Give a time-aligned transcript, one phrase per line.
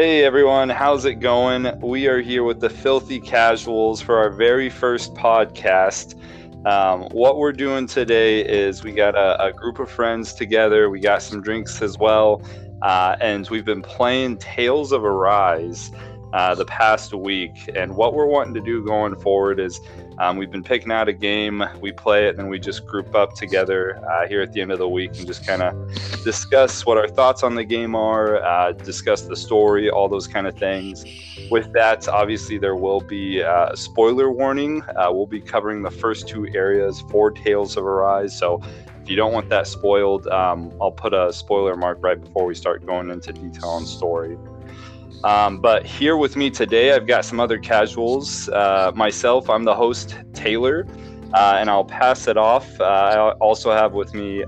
[0.00, 1.78] Hey everyone, how's it going?
[1.82, 6.14] We are here with the Filthy Casuals for our very first podcast.
[6.66, 11.00] Um, what we're doing today is we got a, a, group of friends together, we
[11.00, 12.42] got some drinks as well,
[12.80, 15.90] uh, and we've been playing Tales of Arise
[16.32, 17.70] uh, the past week.
[17.74, 19.80] And what we're wanting to do going forward is
[20.18, 23.14] um, we've been picking out a game, we play it, and then we just group
[23.14, 25.74] up together uh, here at the end of the week and just kind of
[26.24, 30.46] discuss what our thoughts on the game are, uh, discuss the story, all those kind
[30.46, 31.04] of things.
[31.50, 34.82] With that, obviously, there will be uh, a spoiler warning.
[34.82, 38.36] Uh, we'll be covering the first two areas for Tales of Arise.
[38.36, 38.60] So
[39.02, 42.54] if you don't want that spoiled, um, I'll put a spoiler mark right before we
[42.54, 44.36] start going into detail on story.
[45.24, 48.48] Um, but here with me today, I've got some other casuals.
[48.48, 50.86] Uh, myself, I'm the host, Taylor,
[51.34, 52.80] uh, and I'll pass it off.
[52.80, 54.44] Uh, I also have with me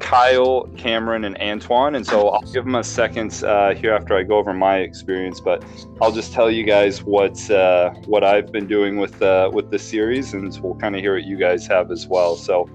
[0.00, 1.94] Kyle, Cameron, and Antoine.
[1.94, 5.40] And so I'll give them a second uh, here after I go over my experience.
[5.40, 5.64] But
[6.00, 9.78] I'll just tell you guys what uh, what I've been doing with uh, with the
[9.78, 12.36] series, and we'll kind of hear what you guys have as well.
[12.36, 12.68] So.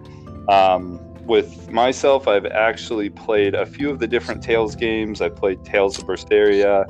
[0.48, 5.22] Um, with myself, I've actually played a few of the different Tales games.
[5.22, 6.88] I played Tales of Berseria,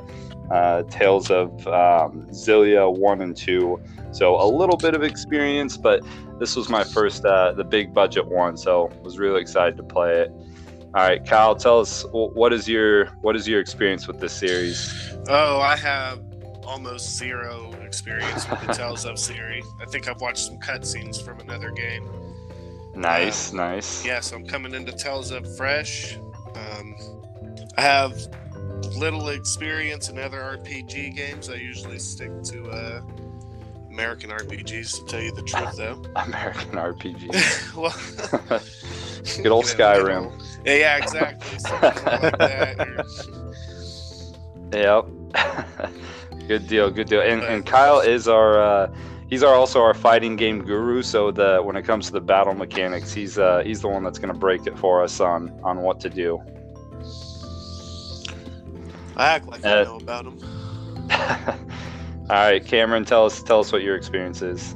[0.50, 3.80] uh, Tales of um, Xillia 1 and 2.
[4.12, 6.02] So a little bit of experience, but
[6.38, 8.56] this was my first, uh, the big budget one.
[8.56, 10.32] So was really excited to play it.
[10.92, 15.14] All right, Kyle, tell us what is your what is your experience with this series?
[15.28, 16.20] Oh, I have
[16.64, 19.64] almost zero experience with the Tales of series.
[19.80, 22.10] I think I've watched some cutscenes from another game.
[22.96, 24.04] Nice, um, nice.
[24.04, 26.16] Yeah, so I'm coming into Tales of fresh.
[26.56, 26.96] Um,
[27.78, 28.14] I have
[28.96, 31.48] little experience in other RPG games.
[31.48, 33.00] I usually stick to uh,
[33.90, 36.02] American RPGs, to tell you the truth, though.
[36.16, 37.74] American RPGs.
[38.50, 38.60] well,
[39.42, 40.32] good old Skyrim.
[40.64, 41.58] yeah, yeah, exactly.
[42.38, 43.06] like
[44.72, 45.06] Yep.
[46.48, 46.90] good deal.
[46.90, 47.22] Good deal.
[47.22, 48.60] And, and Kyle is our.
[48.60, 48.94] Uh,
[49.28, 51.02] he's our also our fighting game guru.
[51.02, 54.18] So the when it comes to the battle mechanics, he's uh, he's the one that's
[54.18, 56.40] going to break it for us on on what to do.
[59.20, 60.38] I act like uh, I know about them.
[62.30, 64.74] All right, Cameron, tell us tell us what your experience is.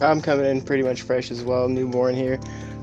[0.00, 2.40] I'm coming in pretty much fresh as well, newborn here.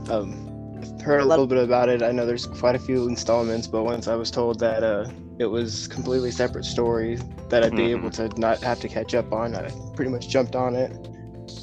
[0.10, 2.04] Um, I've heard a little bit about it.
[2.04, 5.48] I know there's quite a few installments, but once I was told that uh, it
[5.48, 7.18] was completely separate story
[7.50, 8.06] that I'd be mm-hmm.
[8.06, 10.96] able to not have to catch up on, I pretty much jumped on it.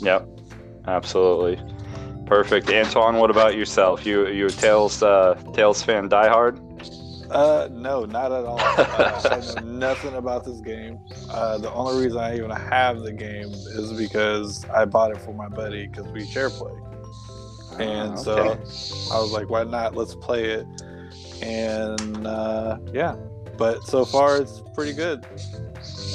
[0.00, 0.28] Yep,
[0.88, 1.62] absolutely.
[2.26, 2.68] Perfect.
[2.68, 4.04] Antoine, what about yourself?
[4.04, 6.67] You you a Tales uh, Tales fan diehard?
[7.30, 8.60] Uh, no, not at all.
[8.60, 10.98] Uh, I know nothing about this game.
[11.30, 15.32] Uh, the only reason I even have the game is because I bought it for
[15.32, 16.72] my buddy because we share play.
[17.78, 18.64] And oh, okay.
[18.64, 19.94] so I was like, why not?
[19.94, 20.66] Let's play it.
[21.42, 23.14] And uh, yeah,
[23.56, 25.24] but so far it's pretty good.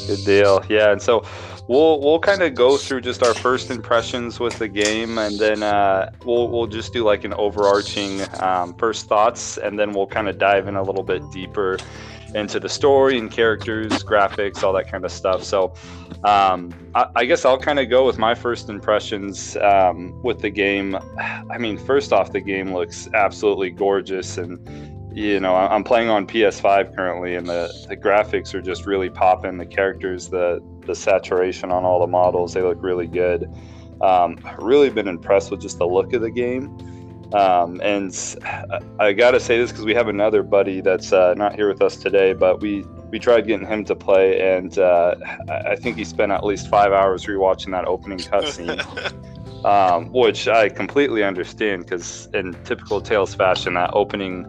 [0.07, 0.63] Good deal.
[0.67, 1.23] Yeah, and so
[1.67, 5.63] we'll we'll kind of go through just our first impressions with the game, and then
[5.63, 10.27] uh, we'll we'll just do like an overarching um, first thoughts, and then we'll kind
[10.27, 11.77] of dive in a little bit deeper
[12.35, 15.43] into the story and characters, graphics, all that kind of stuff.
[15.43, 15.73] So,
[16.23, 20.49] um, I, I, guess I'll kind of go with my first impressions um, with the
[20.49, 20.97] game.
[21.19, 24.57] I mean, first off, the game looks absolutely gorgeous and
[25.13, 29.57] you know, I'm playing on PS5 currently, and the, the graphics are just really popping.
[29.57, 33.53] The characters, the the saturation on all the models, they look really good.
[34.01, 36.77] Um, really been impressed with just the look of the game.
[37.33, 38.13] Um, and
[38.99, 41.81] I got to say this because we have another buddy that's uh, not here with
[41.81, 45.15] us today, but we we tried getting him to play, and uh,
[45.47, 48.81] I think he spent at least five hours rewatching that opening cutscene.
[49.65, 54.45] um, which I completely understand because in typical Tales fashion, that opening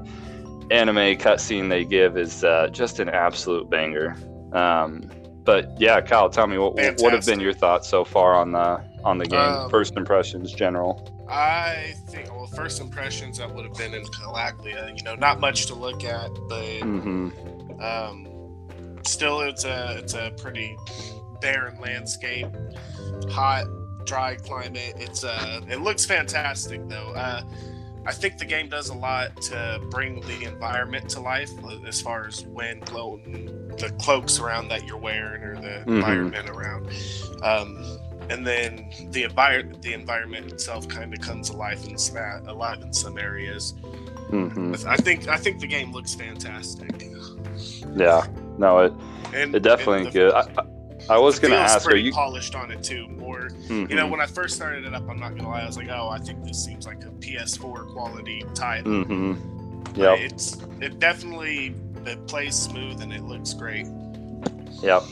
[0.71, 4.17] anime cutscene they give is uh, just an absolute banger.
[4.53, 5.11] Um,
[5.45, 7.05] but yeah, Kyle, tell me what Fantastic.
[7.05, 9.39] what have been your thoughts so far on the on the game?
[9.39, 11.11] Um, first impressions, general.
[11.29, 14.97] I think well, first impressions that would have been in Calaglia.
[14.97, 17.81] You know, not much to look at, but mm-hmm.
[17.81, 20.77] um, still, it's a it's a pretty
[21.41, 22.49] barren landscape,
[23.31, 23.67] hot,
[24.07, 24.95] dry climate.
[24.97, 27.13] It's uh, it looks fantastic though.
[27.15, 27.43] Uh,
[28.07, 31.51] I think the game does a lot to bring the environment to life
[31.87, 35.97] as far as wind blowing the cloaks around that you're wearing or the mm-hmm.
[35.97, 36.89] environment around.
[37.43, 37.99] Um,
[38.31, 42.17] and then the environment the environment itself kind of comes alive in some
[42.47, 43.75] alive in some areas.
[44.31, 44.89] Mm-hmm.
[44.89, 46.91] I think I think the game looks fantastic.
[47.95, 48.27] Yeah,
[48.59, 48.93] no, it
[49.35, 50.33] and, it definitely good.
[50.33, 50.74] I, I
[51.09, 53.09] was going to ask, pretty are you polished on it too?
[53.09, 53.91] More, mm-hmm.
[53.91, 55.89] you know, when I first started it up, I'm not gonna lie, I was like,
[55.89, 59.05] oh, I think this seems like a PS4 quality title.
[59.05, 60.01] Mm-hmm.
[60.01, 61.75] Yeah, it's it definitely
[62.07, 63.87] it plays smooth and it looks great.
[64.83, 65.03] Yep,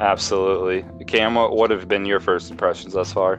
[0.00, 0.84] absolutely.
[1.06, 3.36] Cam, what, what have been your first impressions thus far?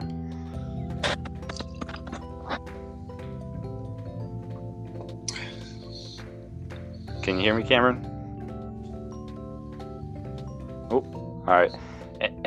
[7.22, 8.04] Can you hear me, Cameron?
[10.90, 11.72] Oh, all right.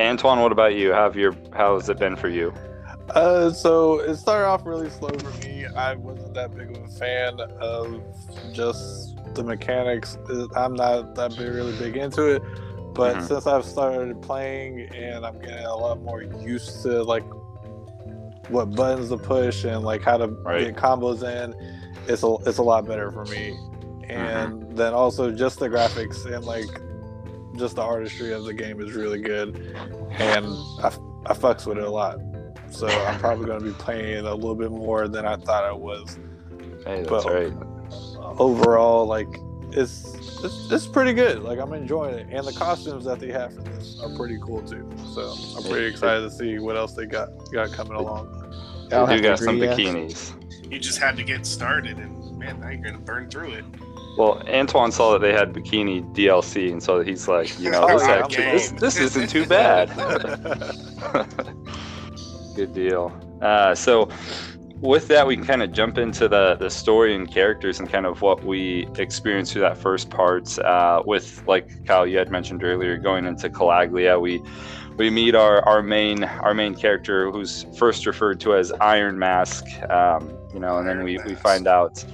[0.00, 0.92] Antoine, what about you?
[0.92, 2.54] How have your how has it been for you?
[3.10, 5.66] Uh, so it started off really slow for me.
[5.66, 8.02] I wasn't that big of a fan of
[8.52, 10.16] just the mechanics.
[10.56, 12.42] I'm not that big, really big into it.
[12.94, 13.28] But Mhm.
[13.28, 17.24] since I've started playing and I'm getting a lot more used to like
[18.48, 20.64] what buttons to push and like how to Right.
[20.66, 21.54] get combos in,
[22.08, 23.56] it's a it's a lot better for me.
[24.08, 26.80] And then also just the graphics and like
[27.60, 29.56] just the artistry of the game is really good,
[30.10, 30.46] and
[30.82, 30.88] I,
[31.26, 32.18] I fucks with it a lot.
[32.70, 35.72] So I'm probably going to be playing a little bit more than I thought I
[35.72, 36.18] was.
[36.84, 37.52] Hey, that's Well, right.
[38.38, 39.28] Overall, like
[39.72, 41.42] it's, it's it's pretty good.
[41.42, 44.62] Like I'm enjoying it, and the costumes that they have for this are pretty cool
[44.62, 44.88] too.
[45.14, 48.36] So I'm pretty excited to see what else they got got coming along.
[48.92, 50.32] I'll We have do got some bikinis.
[50.70, 53.64] You just had to get started, and man, now you're gonna burn through it.
[54.16, 57.98] Well, Antoine saw that they had bikini DLC, and so he's like, you know, Oh,
[57.98, 59.88] this, yeah, actually, this, this isn't too bad.
[62.56, 63.12] Good deal.
[63.40, 64.08] Uh, so,
[64.80, 68.06] with that, we can kind of jump into the the story and characters and kind
[68.06, 70.58] of what we experienced through that first part.
[70.58, 74.42] Uh, with like Kyle, you had mentioned earlier, going into Calaglia, we
[74.96, 79.64] we meet our, our main our main character, who's first referred to as Iron Mask.
[79.88, 82.04] Um, you know, and then we, we find out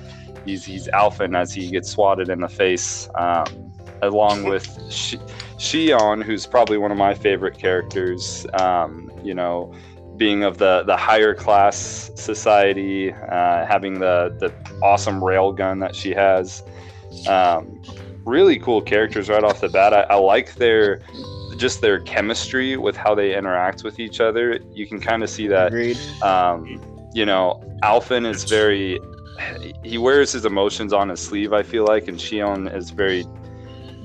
[0.44, 3.72] he's he's Alphen as he gets swatted in the face, um,
[4.02, 5.18] along with Shi
[5.58, 8.46] Shion, who's probably one of my favorite characters.
[8.54, 9.72] Um, you know,
[10.16, 14.52] being of the the higher class society, uh, having the the
[14.82, 16.62] awesome rail gun that she has.
[17.28, 17.82] Um,
[18.24, 19.94] really cool characters right off the bat.
[19.94, 21.00] I, I like their
[21.56, 24.58] just their chemistry with how they interact with each other.
[24.72, 25.98] You can kind of see that Agreed.
[26.22, 29.00] um, you know, Alphen is very
[29.82, 33.24] he wears his emotions on his sleeve, I feel like, and Shion is very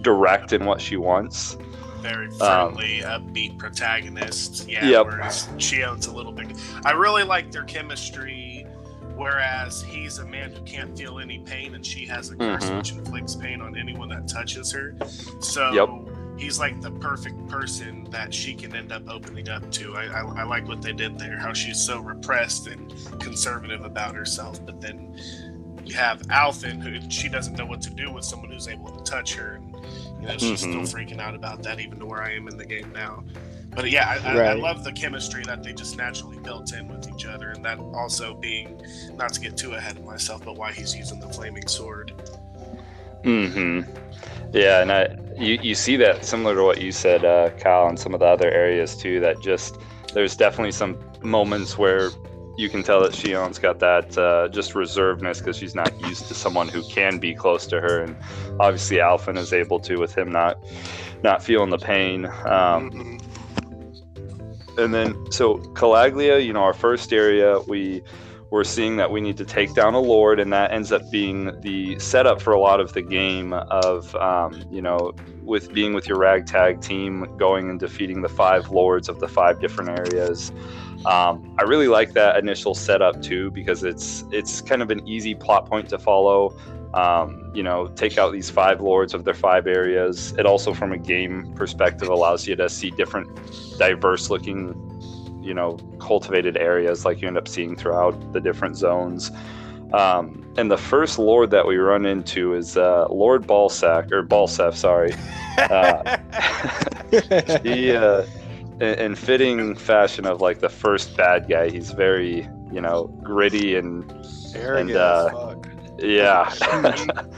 [0.01, 1.57] direct in what she wants.
[2.01, 4.67] Very friendly, upbeat protagonist.
[4.67, 5.05] Yeah, Yep.
[5.05, 6.47] whereas Shion's a little bit.
[6.85, 8.65] I really like their chemistry.
[9.15, 12.77] Whereas he's a man who can't feel any pain, and she has a curse Mhm.
[12.77, 14.95] which inflicts pain on anyone that touches her.
[15.41, 15.89] So Yep.
[16.37, 19.95] He's like the perfect person that she can end up opening up to.
[19.95, 21.37] I, I, I like what they did there.
[21.37, 25.15] How she's so repressed and conservative about herself, but then
[25.85, 29.03] you have Alphen, who she doesn't know what to do with someone who's able to
[29.03, 29.75] touch her, and
[30.21, 30.87] you know she's Mhm.
[30.87, 33.23] still freaking out about that, even to where I am in the game now.
[33.73, 37.07] But yeah, I, I, I love the chemistry that they just naturally built in with
[37.09, 38.81] each other, and that also being
[39.15, 42.11] not to get too ahead of myself, but why he's using the flaming sword.
[43.23, 43.81] hmm
[44.53, 47.97] Yeah, and I you, you see that similar to what you said, uh, Kyle, and
[47.97, 49.19] some of the other areas too.
[49.19, 49.77] That just
[50.13, 52.09] there's definitely some moments where
[52.57, 56.33] you can tell that Shion's got that uh, just reservedness because she's not used to
[56.33, 58.15] someone who can be close to her, and
[58.59, 60.61] obviously Alphen is able to with him not
[61.23, 62.25] not feeling the pain.
[62.25, 63.21] Um, Mhm.
[64.77, 68.03] and then so Calaglia, you know, our first area, we
[68.51, 71.59] we're seeing that we need to take down a lord, and that ends up being
[71.61, 76.07] the setup for a lot of the game of um, you know with being with
[76.07, 80.51] your ragtag team, going and defeating the five lords of the five different areas.
[81.05, 85.33] Um, I really like that initial setup too because it's it's kind of an easy
[85.33, 86.55] plot point to follow.
[86.93, 90.33] Um, you know, take out these five lords of their five areas.
[90.37, 93.29] It also, from a game perspective, allows you to see different
[93.77, 95.00] diverse looking
[95.41, 99.31] you know cultivated areas like you end up seeing throughout the different zones.
[99.93, 104.75] Um, and the first lord that we run into is uh, lord balsac or Balseph
[104.75, 105.13] sorry.
[105.57, 106.17] Uh,
[107.63, 108.25] he uh,
[108.79, 113.75] in, in fitting fashion of like the first bad guy he's very you know gritty
[113.75, 114.09] and
[114.55, 115.67] Arrogant And, uh, as fuck.
[115.99, 116.53] yeah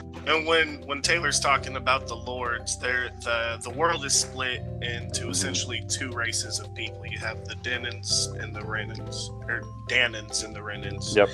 [0.26, 5.30] And when when Taylor's talking about the lords, there the the world is split into
[5.30, 7.06] essentially two races of people.
[7.06, 11.16] You have the Dahnans and the Renans, or Dahnans and the Renans.
[11.16, 11.30] Yep.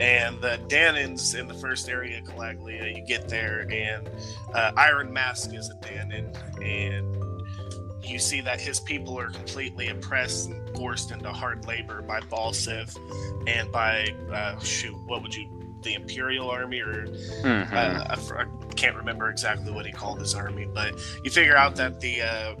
[0.00, 4.08] And the Dahnans in the first area, Calaglia, you get there, and
[4.54, 7.24] uh, Iron Mask is a Dahnan, and
[8.02, 12.96] you see that his people are completely oppressed and forced into hard labor by Balseph
[13.46, 15.48] and by uh, shoot, what would you
[15.84, 17.06] the Imperial Army or
[17.42, 17.72] Mhm.
[17.72, 21.76] uh, I, I can't remember exactly what he called his army, but you figure out
[21.76, 22.54] that the uh,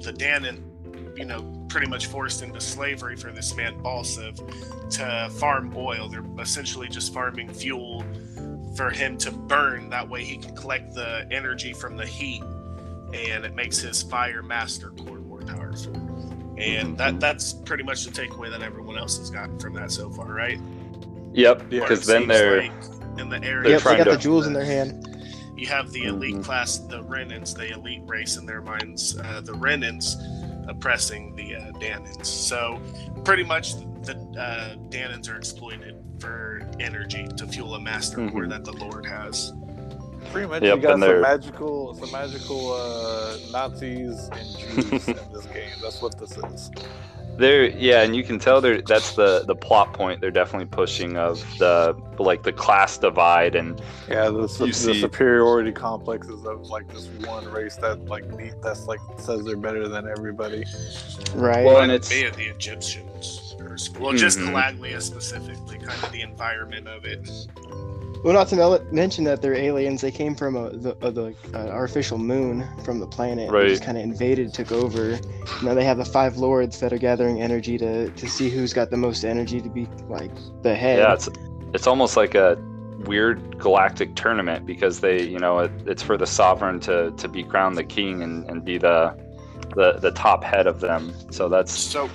[0.00, 4.36] the Dahnan, you know, pretty much forced into slavery for this man Balseph
[4.90, 6.08] to farm oil.
[6.08, 8.04] They're essentially just farming fuel
[8.76, 9.90] for him to burn.
[9.90, 12.42] That way, he can collect the energy from the heat
[13.12, 15.94] and it makes his fire master core more powerful.
[16.56, 16.94] And Mm-hmm.
[16.96, 20.32] that that's pretty much the takeaway that everyone else has gotten from that so far,
[20.32, 20.60] right?
[21.32, 22.72] Yep, because then they're like
[23.18, 25.06] in the area yep, they got to- the jewels in their hand.
[25.56, 26.44] you have the elite Mhm.
[26.44, 30.14] class, the Renans, the elite race in their minds, uh, the Renans
[30.68, 32.24] oppressing the uh, Dahnans.
[32.24, 32.80] So
[33.24, 38.50] pretty much the uh, Dahnans are exploited for energy to fuel a master core Mhm.
[38.50, 39.52] that the Lord has.
[40.32, 45.16] Pretty much, Yep, you got some they're- magical, some magical uh, Nazis and Jews in
[45.32, 45.70] this game.
[45.82, 46.70] That's what this is.
[47.36, 51.16] They're yeah, and you can tell they're that's the the plot point they're definitely pushing
[51.16, 56.44] of the like the class divide and Yeah, the, su- You the see- superiority complexes
[56.44, 60.64] of like this one race that like need- that's like says they're better than everybody.
[61.34, 61.64] Right.
[61.64, 63.54] Well, and Might it's- be the Egyptians.
[63.58, 64.50] or- Well, just Mhm.
[64.50, 67.26] Calaglia specifically, kind of the environment of it.
[68.22, 70.02] Well, not to mel- mention that they're aliens.
[70.02, 73.50] They came from a, the, uh, the uh, artificial moon from the planet.
[73.50, 73.62] Right.
[73.62, 75.18] They just kind of invaded, took over.
[75.62, 78.90] Now they have the five lords that are gathering energy to, to see who's got
[78.90, 80.98] the most energy to be like the head.
[80.98, 81.28] yeah, it's
[81.72, 82.58] it's almost like a
[83.06, 87.42] weird galactic tournament because they you know it, it's for the sovereign to to be
[87.42, 89.16] crowned the king and, and be the
[89.76, 91.14] the the top head of them.
[91.30, 92.08] So that's So,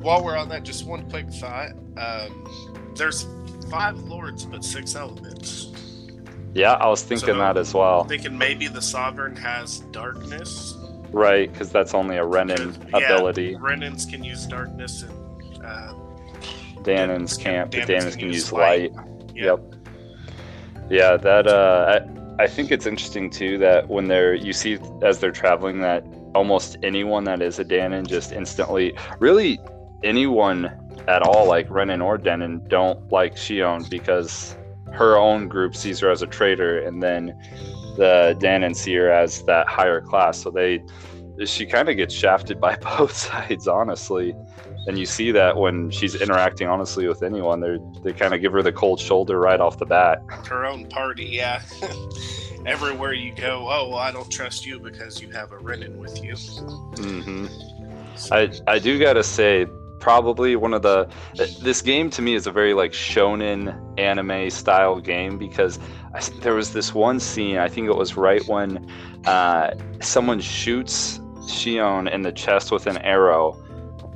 [0.00, 1.70] while we're on that, just one quick thought.
[1.96, 2.46] Um,
[2.94, 3.26] there's
[3.70, 5.68] five lords, but six elements.
[6.54, 8.04] yeah, I was thinking So- that as well.
[8.04, 10.76] Thinking maybe the sovereign has darkness.
[11.12, 13.14] Right, because that's only a Renan Yeah.
[13.14, 13.54] ability.
[13.56, 15.92] Renans can use darkness, and uh,
[16.82, 18.94] Dahnans can't, but Dahnans Dahnans can use light.
[18.94, 19.06] light.
[19.34, 19.44] yeah.
[19.44, 19.60] Yep.
[20.88, 22.00] Yeah, that uh
[22.38, 26.04] I, I think it's interesting too that when they're you see as they're traveling that
[26.34, 29.60] almost anyone that is a Dahnan just instantly really
[30.02, 30.70] anyone
[31.08, 34.56] at all like Renan or Dahnan don't like Shion because
[34.92, 37.26] her own group sees her as a traitor and then
[37.96, 40.42] the Dahnan see her as that higher class.
[40.42, 40.82] So they
[41.44, 44.34] she kind of gets shafted by both sides, honestly.
[44.86, 48.52] And you see that when she's interacting honestly with anyone, they they kind of give
[48.52, 50.22] her the cold shoulder right off the bat.
[50.48, 51.26] her own party.
[51.26, 51.62] Yeah.
[52.66, 56.22] Everywhere you go, oh, well, I don't trust you because you have a Renan with
[56.22, 56.34] you.
[56.34, 57.46] Mm-hmm.
[58.32, 59.66] I I do gotta say,
[60.00, 61.08] probably one of the
[61.60, 65.78] this game to me is a very like shonen anime style game because
[66.14, 68.90] I there was this one scene I think it was right when
[69.26, 73.56] uh, someone shoots Shion in the chest with an arrow.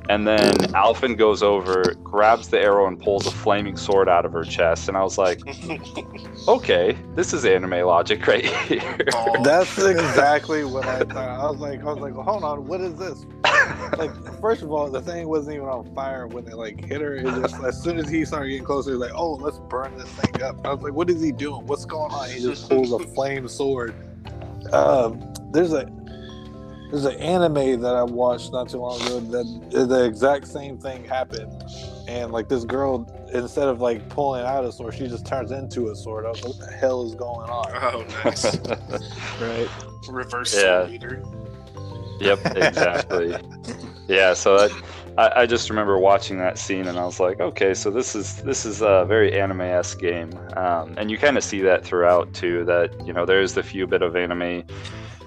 [0.09, 4.33] And then Alphen goes over, grabs the arrow, and pulls a flaming sword out of
[4.33, 4.87] her chest.
[4.87, 5.41] And I was like,
[6.47, 8.97] okay, this is anime logic right here.
[9.13, 11.17] Oh, That's exactly what I thought.
[11.17, 13.25] I was like, I was like, well, hold on, what is this?
[13.97, 17.15] Like, first of all, the thing wasn't even on fire when they like hit her.
[17.15, 20.09] It just as soon as he started getting closer, he's like, oh, let's burn this
[20.09, 20.65] thing up.
[20.65, 21.65] I was like, what is he doing?
[21.65, 22.29] What's going on?
[22.29, 23.93] He just pulls a flame sword.
[24.71, 25.91] Um, there's a
[26.91, 31.03] there's an anime that I watched not too long ago that the exact same thing
[31.05, 31.63] happened,
[32.07, 35.89] and like this girl instead of like pulling out a sword, she just turns into
[35.89, 36.25] a sword.
[36.25, 37.71] I was like, what the hell is going on?
[37.81, 38.55] oh, nice.
[39.41, 39.67] Right.
[40.09, 40.85] Reverse Yeah.
[40.85, 41.23] soul eater.
[42.21, 43.35] Yep, exactly.
[44.07, 44.71] yeah, so that,
[45.17, 48.37] I, I just remember watching that scene and I was like, okay, so this is
[48.43, 52.63] this is a very anime-esque game, um, and you kind of see that throughout too.
[52.63, 54.63] That you know, there's the few bit of anime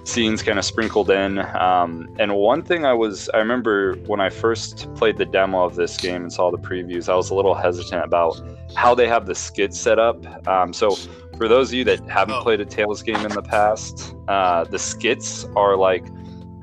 [0.03, 1.39] scenes kind of sprinkled in.
[1.55, 5.75] Um, and one thing I was, I remember when I first played the demo of
[5.75, 8.41] this game and saw the previews, I was a little hesitant about
[8.75, 10.47] how they have the skits set up.
[10.47, 10.91] Um, so
[11.37, 12.41] for those of you that haven't Oh.
[12.41, 16.05] played a Tales game in the past, uh, the skits are like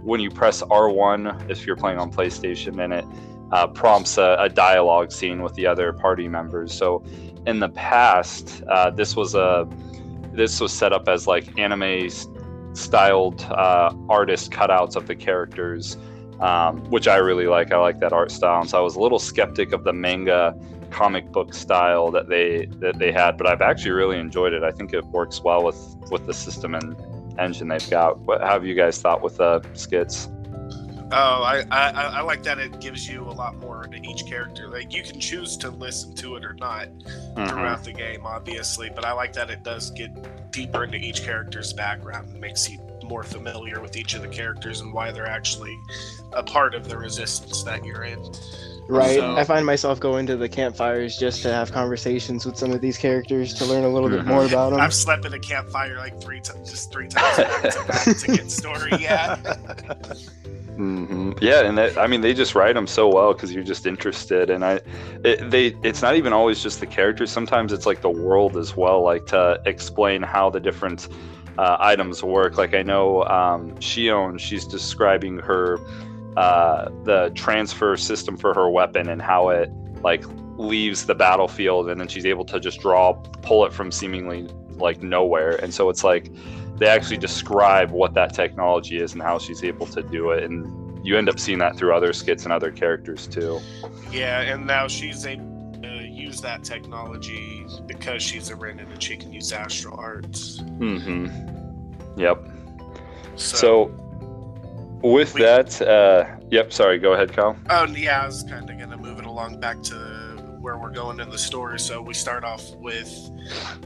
[0.03, 3.05] when you press R1 if you're playing on PlayStation and it
[3.53, 6.73] uh, prompts a, a dialogue scene with the other party members.
[6.73, 7.03] So
[7.47, 9.69] in the past, uh, this was a
[10.33, 12.09] this was set up as like anime
[12.77, 15.97] styled uh, artist cutouts of the characters,
[16.41, 17.73] um, which I really like.
[17.73, 20.55] I like that art style, and so I was a little skeptic of the manga
[20.91, 24.63] comic book style that they that they had, but I've actually really enjoyed it.
[24.63, 25.79] I think it works well with
[26.11, 26.97] with the system and
[27.39, 28.19] engine they've got.
[28.21, 30.29] What have you guys thought with the skits?
[31.13, 34.27] Oh, I, I I I like that it gives you a lot more into each
[34.27, 34.69] character.
[34.69, 36.89] Like you can choose to listen to it or not
[37.37, 37.49] Mhm.
[37.49, 40.11] throughout the game, obviously, but I like that it does get
[40.51, 44.81] deeper into each character's background and makes you more familiar with each of the characters
[44.81, 45.79] and why they're actually
[46.33, 48.19] a part of the resistance that you're in.
[48.89, 49.19] Right.
[49.19, 52.81] So- I find myself going to the campfires just to have conversations with some of
[52.81, 54.81] these characters to learn a little bit more about them.
[54.81, 58.27] I've slept in a campfire like three times, just three times back to back to
[58.37, 58.91] get story.
[58.99, 59.37] Yeah.
[60.77, 64.51] hmm Yeah, and I mean, they just write them so well because you're just interested,
[64.51, 64.81] and I,
[65.25, 67.31] it, they, it's not even always just the characters.
[67.31, 71.09] Sometimes it's like the world as well, like to explain how the different
[71.59, 72.59] uh, items work.
[72.59, 75.79] Like I know um, Shion, she's describing her
[76.37, 79.71] uh, the transfer system for her weapon and how it
[80.03, 80.25] like
[80.59, 85.03] leaves the battlefield, and then she's able to just draw, pull it from seemingly like
[85.03, 85.57] nowhere.
[85.63, 86.31] And so it's like
[86.79, 91.05] they actually describe what that technology is and how she's able to do it, and
[91.07, 93.61] you end up seeing that through other skits and other characters too.
[94.11, 99.17] Yeah, and now she's able to use that technology because she's a Renan and she
[99.17, 100.61] can use astral arts.
[100.63, 101.27] Mm-hmm.
[102.21, 102.49] Yep.
[103.37, 103.85] So, So,
[105.03, 106.73] with We- that, uh, yep.
[106.73, 107.57] Sorry, go ahead, Kyle.
[107.71, 109.95] oh yeah, I was kind of gonna move it along back to
[110.67, 111.79] where we're going in the story.
[111.79, 113.09] So we start off with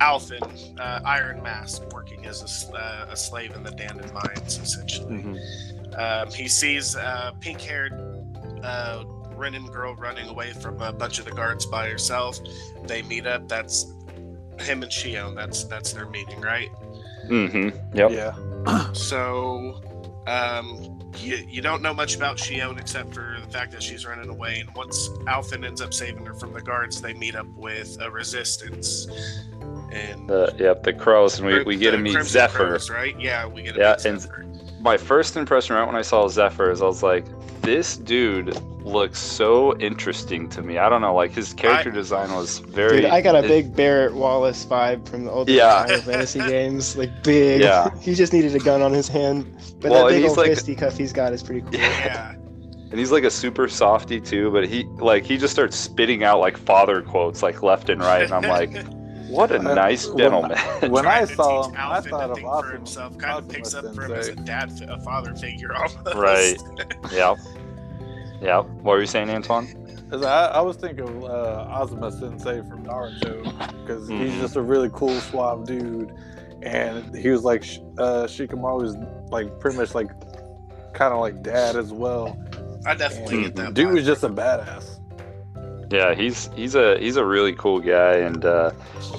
[0.00, 4.56] Alphen, uh, Iron Mask, working as a, s- uh, a slave in the Dahnan mines,
[4.58, 5.38] essentially.
[5.99, 7.92] Um, he sees a pink-haired
[8.64, 12.38] uh, Renan girl running away from a bunch of the guards by herself.
[12.84, 13.46] They meet up.
[13.46, 13.84] That's
[14.60, 15.34] him and Shion.
[15.34, 16.70] That's that's their meeting, right?
[17.26, 17.94] Mm-hmm.
[17.94, 18.10] Yep.
[18.10, 18.92] Yeah.
[18.94, 19.82] So,
[20.26, 24.29] um, you, you don't know much about Shion except for the fact that she's running
[24.29, 24.61] away.
[24.61, 28.11] And once Alphen ends up saving her from the guards, they meet up with a
[28.11, 29.07] resistance.
[29.93, 32.69] And The yep the crows, and we, we get to meet Crimson Zephyr.
[32.69, 33.19] Crows, right?
[33.21, 34.47] Yeah, we get to Yeah, and- Zephyr.
[34.80, 37.26] My first impression right when I saw Zephyr is I was like,
[37.62, 40.78] this dude looks so interesting to me.
[40.78, 43.02] I don't know, like his character design was very.
[43.02, 45.84] Dude, I got a it- big Barret Wallace vibe from the old Yeah.
[45.84, 46.96] Final Fantasy games.
[46.96, 47.60] Like big.
[47.60, 47.90] Yeah.
[48.00, 49.44] he just needed a gun on his hand.
[49.80, 51.75] But Well, that big he's old like- fisticuff he's got is pretty cool.
[51.75, 52.32] Yeah.
[52.90, 56.40] and he's like a super softy too, but he like he just starts spitting out
[56.40, 58.72] like father quotes like left and right, and I'm like,
[59.30, 60.58] what a nice when- gentleman.
[60.90, 63.16] When I saw him, I thought of think for himself.
[63.18, 66.14] Kind of picks up for him as a dad, a father figure almost.
[66.14, 66.56] Right.
[67.12, 67.37] yep.
[68.40, 68.64] Yep.
[68.66, 69.76] What were you saying, Antoine?
[70.10, 73.44] 'Cause I, I was thinking of uh, Asuma Sensei from Naruto
[73.84, 74.40] because he's Mhm.
[74.40, 76.12] just a really cool, suave dude,
[76.62, 78.96] and he was like sh- uh, Shikamaru's
[79.30, 80.10] like pretty much like
[80.95, 82.36] kind of like dad as well.
[82.86, 83.43] I definitely Mhm.
[83.45, 83.75] get that.
[83.75, 83.95] Dude vibe.
[83.95, 84.99] was just a badass.
[85.91, 88.71] Yeah, he's he's a he's a really cool guy, and uh,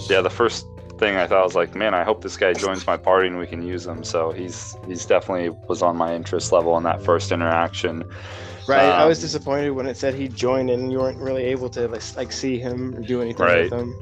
[0.10, 0.66] yeah, the first
[0.98, 3.48] thing I thought was like, man, I hope this guy joins my party and we
[3.48, 4.04] can use him.
[4.04, 8.04] So he's he's definitely was on my interest level in that first interaction.
[8.68, 8.84] Right.
[8.84, 11.88] I Um, was disappointed when it said he joined and you weren't really able to
[11.88, 13.64] like, like see him or do anything Right.
[13.64, 13.94] with him.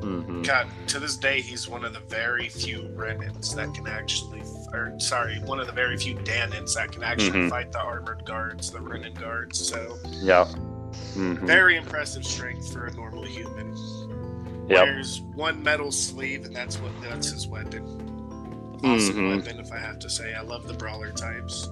[0.00, 4.42] hmm God, to this day, he's one of the very few Renans that can actually,
[4.72, 7.50] or sorry, one of the very few Dahnans that can actually Mhm.
[7.50, 9.58] fight the armored guards, the Renan guards.
[9.68, 10.46] So Yeah.
[11.14, 13.74] Hmm very impressive strength for a normal human.
[14.68, 14.84] Yep.
[14.84, 17.82] Wears one metal sleeve, and that's what that's his weapon.
[18.84, 19.36] Awesome Mhm.
[19.38, 20.34] weapon, if I have to say.
[20.34, 21.70] I love the brawler types.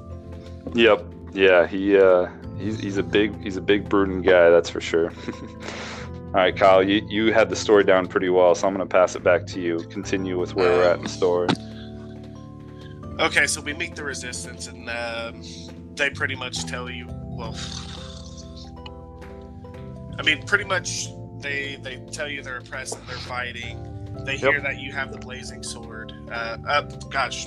[0.74, 1.04] Yep.
[1.32, 1.66] Yeah.
[1.66, 4.48] He uh he's he's a big he's a big brooding guy.
[4.50, 5.10] That's for sure.
[6.34, 8.92] All right, Kyle, you, you had the story down pretty well, so I'm going to
[8.92, 9.78] pass it back to you.
[9.90, 11.46] Continue with where we're at in the story.
[13.20, 15.42] Okay, so we meet the resistance, and um,
[15.94, 17.52] they pretty much tell you, well,
[20.18, 23.90] I mean, pretty much they they tell you they're oppressed and they're fighting.
[24.24, 24.62] They hear Yep.
[24.62, 26.12] that you have the blazing sword.
[26.30, 27.46] Uh, uh gosh.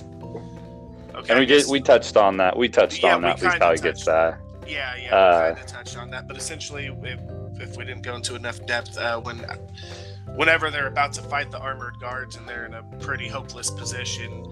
[1.15, 1.30] Okay.
[1.30, 2.56] And we I guess- did we touched on that.
[2.58, 3.39] We touched Yeah, on we that.
[3.39, 4.38] Kinda how he that.
[4.67, 7.19] Yeah, yeah, Uh, we kind of touched on that, but essentially, if,
[7.62, 9.39] if we didn't go into enough depth, uh, when
[10.36, 14.45] whenever they're about to fight the armored guards and they're in a pretty hopeless position,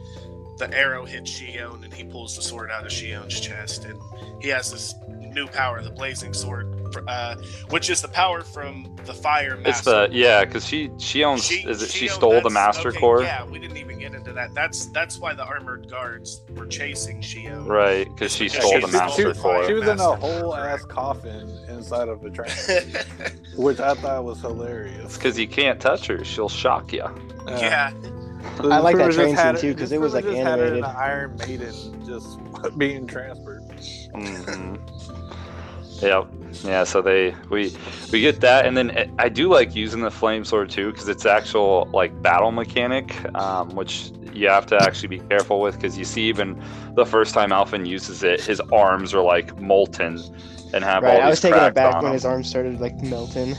[0.57, 3.99] the arrow hits Shion and he pulls the sword out of Shion's chest, and
[4.41, 6.74] he has this new power, the blazing sword,
[7.07, 7.35] uh,
[7.69, 9.69] which is the power from the fire master.
[9.69, 12.89] It's the yeah, because she she owns She- is it she, owned- stole the master
[12.89, 14.53] okay, core Yeah, we didn't even get into that.
[14.53, 17.67] That's that's why the armored guards were chasing Shion.
[17.67, 19.67] right because she Yeah, stole she the stole master the core.
[19.67, 22.49] She was in a whole ass coffin inside of the train,
[23.55, 25.15] which I thought was hilarious.
[25.17, 27.03] because you can't touch her; she'll shock you.
[27.47, 27.91] yeah.
[28.61, 30.35] So I like that train just had scene, too, 'cause this it was, like, much
[30.35, 30.83] just had animated.
[30.85, 32.37] an Iron Maiden just
[32.77, 33.63] being transferred.
[34.13, 34.75] hmm
[36.01, 36.27] Yep.
[36.63, 36.83] Yeah.
[36.83, 37.71] So they we
[38.11, 41.07] we get that, and then eh, I do like using the flame sword too because
[41.07, 45.97] it's actual like battle mechanic, um, which you have to actually be careful with because
[45.97, 46.59] you see even
[46.95, 50.19] the first time Alphen uses it, his arms are like molten
[50.73, 51.15] and have all Right.
[51.15, 53.55] these I was taken cracks aback on when his arms started like melting.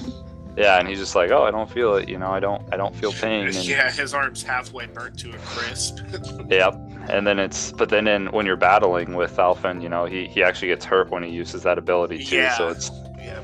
[0.56, 2.08] Yeah, and he's just like, oh, I don't feel it.
[2.08, 3.46] You know, I don't I don't feel pain.
[3.46, 6.00] And, Yeah, his arm's halfway burnt to a crisp.
[6.48, 6.74] Yep.
[7.08, 10.42] And then it's, but then in when you're battling with Alphen, you know, he, he
[10.42, 12.36] actually gets hurt when he uses that ability too.
[12.36, 12.56] Yeah.
[12.56, 13.40] So it's, yeah.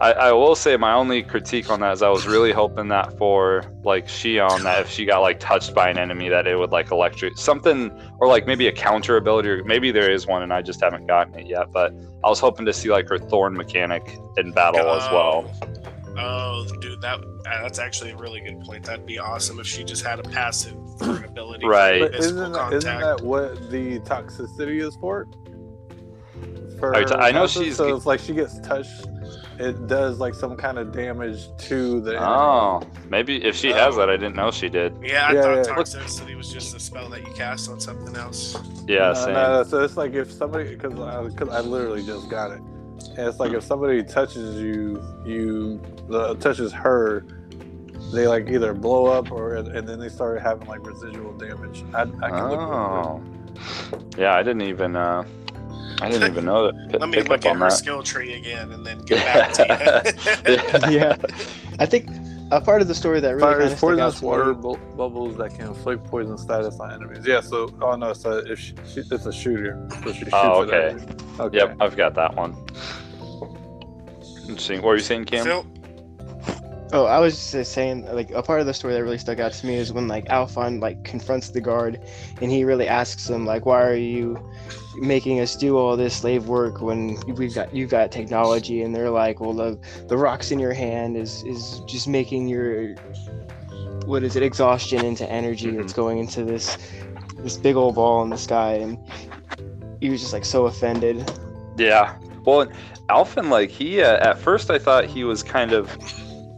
[0.00, 3.16] I, I will say my only critique on that is I was really hoping that
[3.16, 6.70] for like Shion, that if she got like touched by an enemy, that it would
[6.70, 10.52] like electric something, or like maybe a counter ability, or maybe there is one and
[10.52, 11.72] I just haven't gotten it yet.
[11.72, 11.94] But
[12.24, 15.50] I was hoping to see like her thorn mechanic in battle as well.
[16.18, 18.84] Oh, dude, that uh, that's actually a really good point.
[18.84, 21.66] That'd be awesome if she just had a passive for an ability.
[21.66, 22.00] Right.
[22.00, 25.26] But Physical isn't that, isn't that what the toxicity is for?
[26.78, 27.62] For Are you ta- I know Malphite?
[27.64, 28.90] she's- so it's like she gets touched,
[29.58, 32.10] it does like some kind of damage to the.
[32.16, 32.26] enemy.
[32.26, 33.98] Oh, maybe if she has Oh.
[34.00, 34.94] that, I didn't know she did.
[35.02, 35.74] Yeah, I Yeah, thought yeah.
[35.74, 38.56] toxicity was just a spell that you cast on something else.
[38.86, 39.32] Yeah, No, same.
[39.34, 42.60] no, so it's like if somebody, because I, 'cause I literally just got it,
[43.16, 45.80] and it's like if somebody touches you, you
[46.12, 47.24] uh, touches her,
[48.12, 51.84] they like either blow up or and then they start having like residual damage.
[51.94, 52.60] I, I can look.
[52.60, 53.22] Oh,
[54.18, 54.96] yeah, I didn't even.
[54.96, 55.24] Uh,
[56.02, 56.74] I didn't even know that.
[56.92, 57.76] P- Let me look at on her that.
[57.76, 60.90] skill tree again and then get back to you.
[60.98, 61.16] yeah,
[61.78, 62.08] I think
[62.52, 64.54] a part of the story that really Fire kind is stuck out poisonous to water
[64.54, 64.60] me.
[64.62, 67.24] bu- bubbles that can inflict poison status on enemies.
[67.26, 70.62] Yeah, so oh no, so if she, she, it's a shooter, so she shoots Oh,
[70.62, 71.06] it at you.
[71.40, 71.56] Okay.
[71.58, 72.56] Yep, I've got that one.
[74.48, 74.80] Interesting.
[74.82, 75.44] What are you saying, Cam?
[75.44, 75.66] Phil,
[76.92, 79.52] Oh, I was just saying, like a part of the story that really stuck out
[79.52, 82.00] to me is when like Alphen like confronts the guard,
[82.40, 84.38] and he really asks him like, "Why are you
[84.96, 89.10] making us do all this slave work when we've got you've got technology?" And they're
[89.10, 92.94] like, "Well, the the rocks in your hand is is just making your
[94.06, 95.78] what is it exhaustion into energy Mhm.
[95.78, 96.78] that's going into this
[97.38, 98.96] this big old ball in the sky." And
[100.00, 101.28] he was just like so offended.
[101.76, 102.14] Yeah.
[102.44, 102.68] Well,
[103.08, 105.90] Alphen, like he uh, at first I thought he was kind of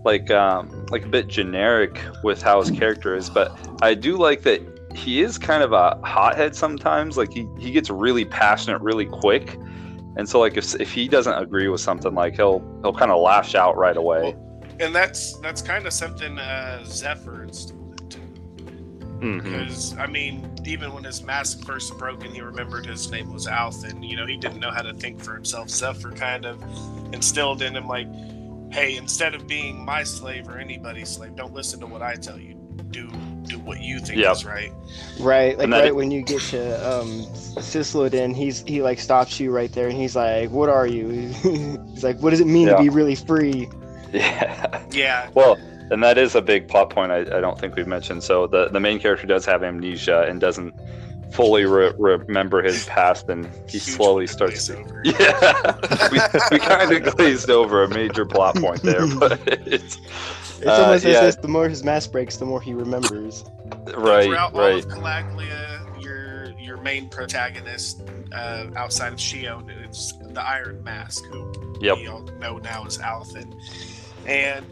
[0.04, 4.42] like um like a bit generic with how his character is, but I do like
[4.42, 4.60] that
[4.94, 7.16] he is kind of a hothead sometimes.
[7.16, 9.58] Like he he gets really passionate really quick.
[10.16, 13.20] And so like if if he doesn't agree with something like he'll he'll kind of
[13.20, 14.34] lash out right away.
[14.80, 18.18] and that's that's kind of something uh, Zephyr instilled into.
[19.20, 19.42] Mhm.
[19.42, 23.46] Because I mean, even when his mask first broke and he remembered his name was
[23.46, 25.68] Alphen, you know, he didn't know how to think for himself.
[25.68, 26.62] Zephyr kind of
[27.12, 28.06] instilled in him like,
[28.70, 32.38] hey, instead of being my slave or anybody's slave, don't listen to what I tell
[32.38, 32.54] you.
[32.90, 33.10] Do
[33.44, 34.32] do what you think Yep.
[34.32, 34.72] is right.
[35.20, 37.08] Right, like And that- right when you get to um
[37.56, 41.08] Cyslodia, he's he like stops you right there and he's like, What are you?
[41.92, 42.76] he's like, What does it mean Yeah.
[42.76, 43.68] to be really free?
[44.12, 44.82] Yeah.
[44.90, 45.28] Yeah.
[45.34, 45.56] Well,
[45.90, 48.22] and that is a big plot point I, I don't think we've mentioned.
[48.22, 50.74] So the, the main character does have amnesia and doesn't
[51.32, 54.70] fully re- remember his past, and he Huge slowly one to starts.
[54.70, 55.02] over.
[55.04, 56.18] Yeah, we,
[56.52, 59.96] we kind of glazed over a major plot point there, but it's
[60.58, 61.20] It's Uh, almost yeah.
[61.20, 63.44] as if the more his mask breaks, the more he remembers.
[63.96, 64.84] right, Throughout all right.
[64.84, 71.52] of Calaglia, your your main protagonist uh, outside of Shion is the Iron Mask, who
[71.80, 71.96] Yep.
[71.98, 73.54] we all know now as Alphen.
[74.26, 74.64] And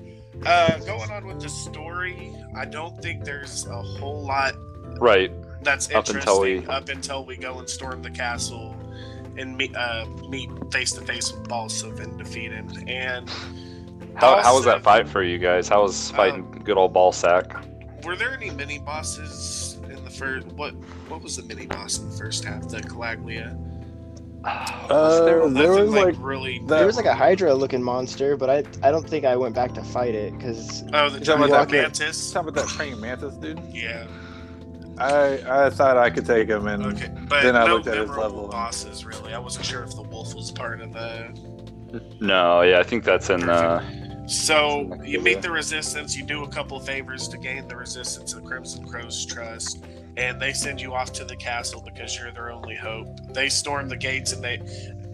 [0.44, 4.54] uh, going on with the story, I don't think there's a whole lot
[4.98, 5.30] Right.
[5.66, 8.76] That's Up until interesting we- up until we go and storm the castle
[9.36, 12.70] and meet uh, meet face to face with Balseph and defeat him.
[12.86, 13.28] And
[14.14, 15.68] How, how was that fight for you guys?
[15.68, 17.66] How was fighting good old ball sack?
[18.04, 20.46] Were there any mini bosses in the first?
[20.52, 20.72] What
[21.08, 22.68] what was the mini boss in the first half?
[22.68, 23.58] The Calaglia.
[24.44, 26.60] Was there- Uh, there was like, like really.
[26.60, 29.56] that- There was like a Hydra looking monster, but I I don't think I went
[29.56, 32.30] back to fight it because oh, the talking giant about that- mantis.
[32.30, 33.60] talking about that praying mantis dude.
[33.72, 34.06] Yeah.
[34.98, 37.96] I I thought I could take him and Okay, but Then I no looked at
[37.96, 38.48] his memorable level.
[38.48, 39.34] bosses really.
[39.34, 41.32] I wasn't sure if the wolf was part of the.
[42.20, 43.48] no, yeah, I think that's in.
[43.48, 43.82] Uh,
[44.28, 45.22] So Next you video.
[45.22, 46.16] meet the resistance.
[46.16, 49.84] You do a couple favors to gain the resistance of Crimson Crow's trust,
[50.16, 53.06] and they send you off to the castle because you're their only hope.
[53.32, 54.58] They storm the gates, and they,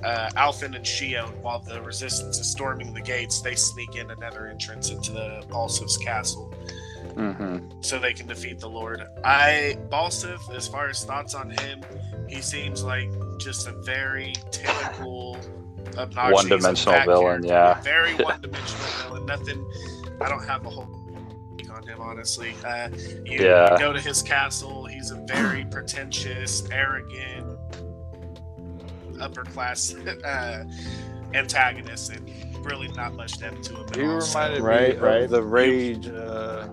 [0.03, 4.47] uh, Alphen and Shion, while the resistance is storming the gates, they sneak in another
[4.47, 6.51] entrance into the Balseph's castle
[7.15, 7.85] mhm.
[7.85, 9.03] so they can defeat the Lord.
[9.25, 11.81] I Balseph, as far as thoughts on him,
[12.29, 15.37] he seems like just a very typical,
[15.99, 17.47] obnoxious, One-dimensional villain, character.
[17.49, 17.81] yeah.
[17.83, 19.27] very one-dimensional villain.
[19.27, 19.67] Nothing.
[20.21, 20.89] I don't have a whole
[21.59, 22.55] take on him honestly.
[22.65, 22.89] Uh,
[23.25, 23.73] you, Yeah.
[23.73, 24.87] you go to his castle.
[24.87, 27.59] He's a very pretentious, arrogant,
[29.21, 29.95] upper class
[30.25, 30.65] uh,
[31.35, 32.31] antagonist, and
[32.65, 33.87] really not much depth to him.
[33.89, 34.21] At he all.
[34.21, 35.23] So- reminded Right, me right.
[35.25, 36.69] of the Rage uh,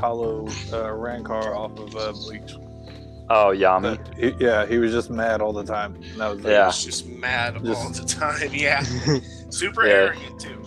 [0.00, 2.54] Hollow uh, Rancor off of uh, Bleach.
[3.30, 3.96] Oh, Yammy.
[3.96, 5.94] But he- yeah, he was just mad all the time.
[5.96, 6.50] And that was it.
[6.50, 6.66] Yeah.
[6.66, 8.48] He's just mad Just- all the time.
[8.52, 8.82] Yeah,
[9.50, 9.92] super Yeah.
[9.94, 10.60] arrogant too.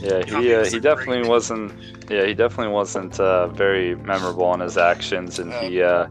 [0.00, 1.72] Yeah, he uh, he definitely great- wasn't.
[2.10, 6.06] Yeah, he definitely wasn't uh, very memorable in his actions, and he, uh,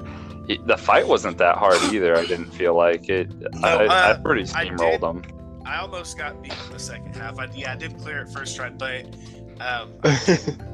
[0.47, 2.15] he the fight wasn't that hard either.
[2.17, 3.31] I didn't feel like it.
[3.63, 5.37] I, uh, I pretty I steamrolled did- him.
[5.65, 7.39] I almost got beat in the second half.
[7.39, 9.05] I, yeah, I did clear it first try, but
[9.61, 9.93] um,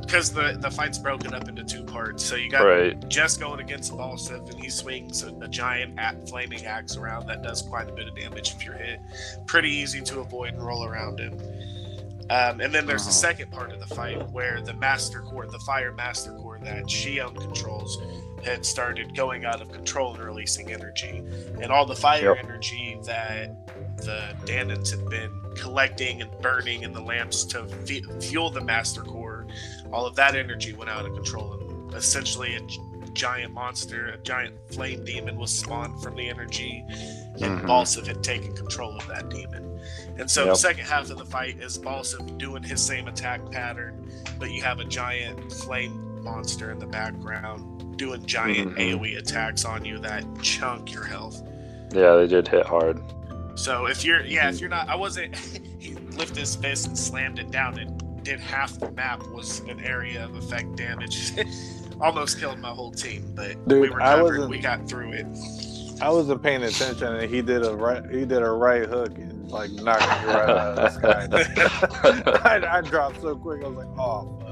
[0.02, 3.10] because the the fight's broken up into two parts, so you got Right.
[3.10, 7.41] Jess going against Balseph, and he swings a, a giant a flaming axe around that
[7.43, 9.00] does quite a bit of damage if you're hit.
[9.48, 11.34] Pretty easy to avoid and roll around him.
[12.30, 13.10] Um, and then there's Uh-huh.
[13.10, 16.86] the second part of the fight where the Master Core, the Fire Master Core that
[16.86, 17.98] Shion controls,
[18.46, 21.18] had started going out of control and releasing energy.
[21.62, 22.44] And all the fire Yep.
[22.44, 23.50] energy that
[23.98, 29.02] the Dahnans had been collecting and burning in the lamps to fe- fuel the Master
[29.02, 29.46] Core,
[29.92, 31.54] all of that energy went out of control.
[31.54, 32.80] And essentially, a g-
[33.14, 37.68] giant monster, a giant flame demon was spawned from the energy, and Mhm.
[37.68, 39.80] Balseph had taken control of that demon.
[40.18, 44.10] And so the second half of the fight is Balseph doing his same attack pattern,
[44.40, 47.73] but you have a giant flame monster in the background
[48.04, 49.00] doing giant Mhm.
[49.00, 51.42] AoE attacks on you that chunk your health.
[51.94, 53.00] Yeah, they did hit hard.
[53.56, 55.36] So if you're, yeah, if you're not, I wasn't.
[55.80, 59.80] he lifted his fist and slammed it down, and did half the map was an
[59.82, 61.34] area of effect damage.
[62.02, 64.24] Almost killed my whole team, but we Dude, I recovered.
[64.24, 65.28] wasn't- We got through it.
[66.02, 68.04] I wasn't paying attention, and he did a right.
[68.12, 71.28] He did a right hook and like knocked me right out of the sky.
[72.44, 73.63] I, I dropped so quick.
[73.63, 74.43] I was like, "Oh fuck!"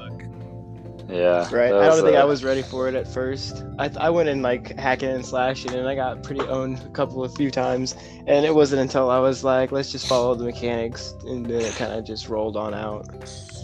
[1.11, 1.53] Yeah.
[1.53, 1.73] Right.
[1.73, 3.65] I don't think uh, I was ready for it at first.
[3.77, 7.23] I, I went in like hacking and slashing, and I got pretty owned a couple
[7.23, 7.95] of few times.
[8.27, 11.75] And it wasn't until I was like, let's just follow the mechanics, and then it
[11.75, 13.07] kind of just rolled on out.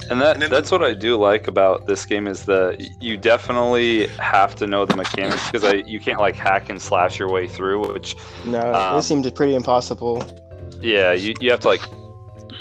[0.09, 4.55] And that that's what I do like about this game is that you definitely have
[4.55, 7.91] to know the mechanics because I you can't like hack and slash your way through,
[7.93, 10.23] which No, Um, it seemed pretty impossible.
[10.81, 11.81] yeah, you, you have to like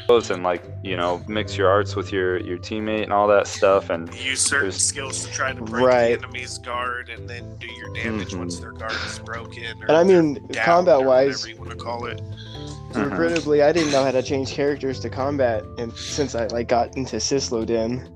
[0.08, 3.90] and like, you know, mix your arts with your your teammate and all that stuff
[3.90, 6.20] and use certain There's- skills to try to break Right.
[6.20, 8.38] the enemy's guard and then do your damage Mhm.
[8.38, 9.64] once their guard is broken.
[9.82, 12.20] Or And I mean, combat wise, whatever you want to call it.
[12.92, 13.10] Mhm.
[13.10, 16.96] regrettably, I didn't know how to change characters to combat, and since I like got
[16.96, 18.06] into Cyslodia,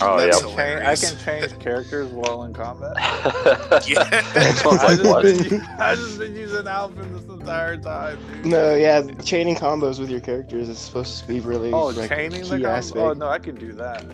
[0.00, 0.56] Oh That's yeah.
[0.56, 2.94] Change, I can change characters while in combat.
[3.86, 4.08] Yeah.
[4.34, 5.22] I was I like, just, what?
[5.22, 8.18] been, I just been using Alphen this entire time.
[8.26, 8.46] Dude.
[8.46, 12.42] no, yeah, chaining combos with your characters is supposed to be really Oh, like, chaining
[12.42, 12.68] key the combo.
[12.68, 12.96] Oh, aspect.
[12.98, 14.04] Oh no, I can do that.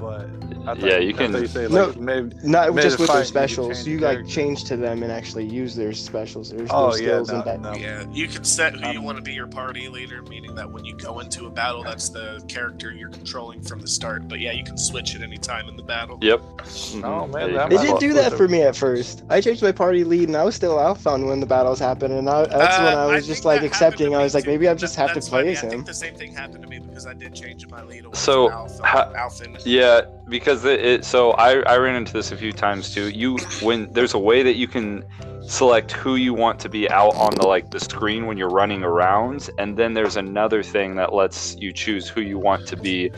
[0.00, 0.28] But
[0.64, 2.36] thought, Yeah, you can- you say No, like maybe.
[2.42, 3.76] Not Mid just with fight, their specials.
[3.78, 6.50] change You, like change to them and actually use their specials.
[6.50, 7.60] Their, Oh their yeah, skills no, and that.
[7.60, 7.74] no.
[7.74, 10.70] Yeah, you can set who you Um, want to be your party leader, meaning that
[10.70, 14.28] when you go into a battle, that's the character you're controlling from the start.
[14.28, 16.18] But yeah, you can switch at any time in the battle.
[16.20, 16.40] Yep.
[16.42, 17.32] Oh, Mhm.
[17.32, 19.22] man, Yeah, that It did can do that for me at first.
[19.30, 22.28] I changed my party lead, and I was still Alphen when the battles happened, and
[22.28, 24.14] I, that's Uh, when I was think just like accepting.
[24.14, 25.52] I me was like, maybe I just That- have to play funny.
[25.52, 25.84] as I think him.
[25.84, 28.04] the same thing happened to me because I did change my lead.
[28.04, 29.44] away So, from Alpha, ha- Alpha.
[29.86, 33.08] Yeah, because it, it so I, I ran into this a few times too.
[33.10, 35.04] You when there's a way that you can
[35.46, 38.82] select who you want to be out on the like the screen when you're running
[38.82, 43.12] around, and then there's another thing that lets you choose who you want to be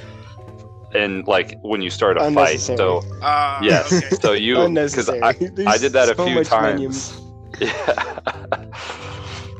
[0.95, 2.61] and like when you start a fight.
[2.61, 4.17] So Uh, yes, okay.
[4.23, 5.35] so you because I
[5.67, 6.81] I did that a few times.
[6.81, 7.21] menus.
[7.61, 8.21] yeah.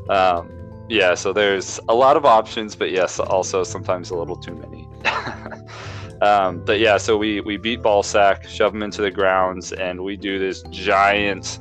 [0.09, 0.51] um,
[0.89, 4.87] yeah, so there's a lot of options, but yes, also sometimes a little too many.
[6.21, 10.15] um, but yeah, so we we beat Ballsack, shove him into the grounds, and we
[10.17, 11.59] do this giant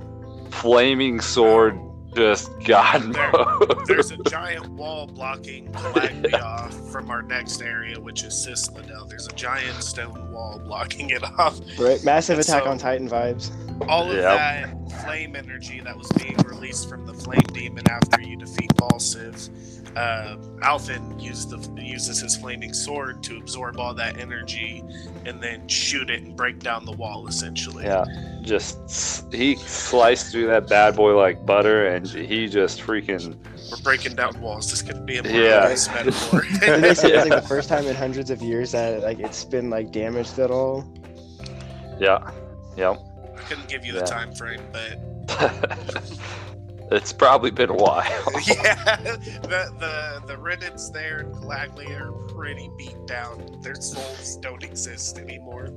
[0.50, 1.78] flaming sword,
[2.14, 8.22] just God There- There's a giant wall blocking Calaglia off from our next area, which
[8.24, 9.08] is Cyslodia.
[9.08, 11.58] There's a giant stone wall blocking it off.
[11.78, 13.50] Right, massive And Attack so- on Titan vibes.
[13.88, 14.24] All of Yep.
[14.24, 19.77] that flame energy that was being released from the flame demon after you defeat Balseph,
[19.98, 24.82] uh, Alphen used the, uses his flaming sword to absorb all that energy
[25.26, 27.84] and then shoot it and break down the wall, essentially.
[27.84, 28.04] yeah,
[28.42, 33.36] just he sliced through that bad boy like butter, and he just freaking
[33.70, 34.70] We're breaking down walls.
[34.70, 35.60] This could be a more Yeah.
[35.60, 36.42] nice metaphor.
[36.62, 39.44] And they said it's like the first time in hundreds of years that like it's
[39.44, 40.84] been like damaged at all.
[42.00, 42.30] yeah,
[42.76, 43.00] yep.
[43.36, 44.98] I couldn't give you the time frame, but
[46.90, 48.04] it's probably been a while.
[48.46, 53.58] yeah, the the the Reddits there in Calaglia are pretty beat down.
[53.62, 55.68] Their souls don't exist anymore.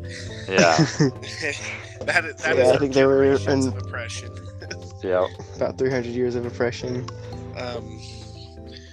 [0.48, 0.76] yeah,
[2.02, 4.34] that is, that Yeah, is I think they were in- oppression.
[5.04, 5.28] yeah.
[5.56, 7.08] About 300 years of oppression.
[7.58, 8.00] Um,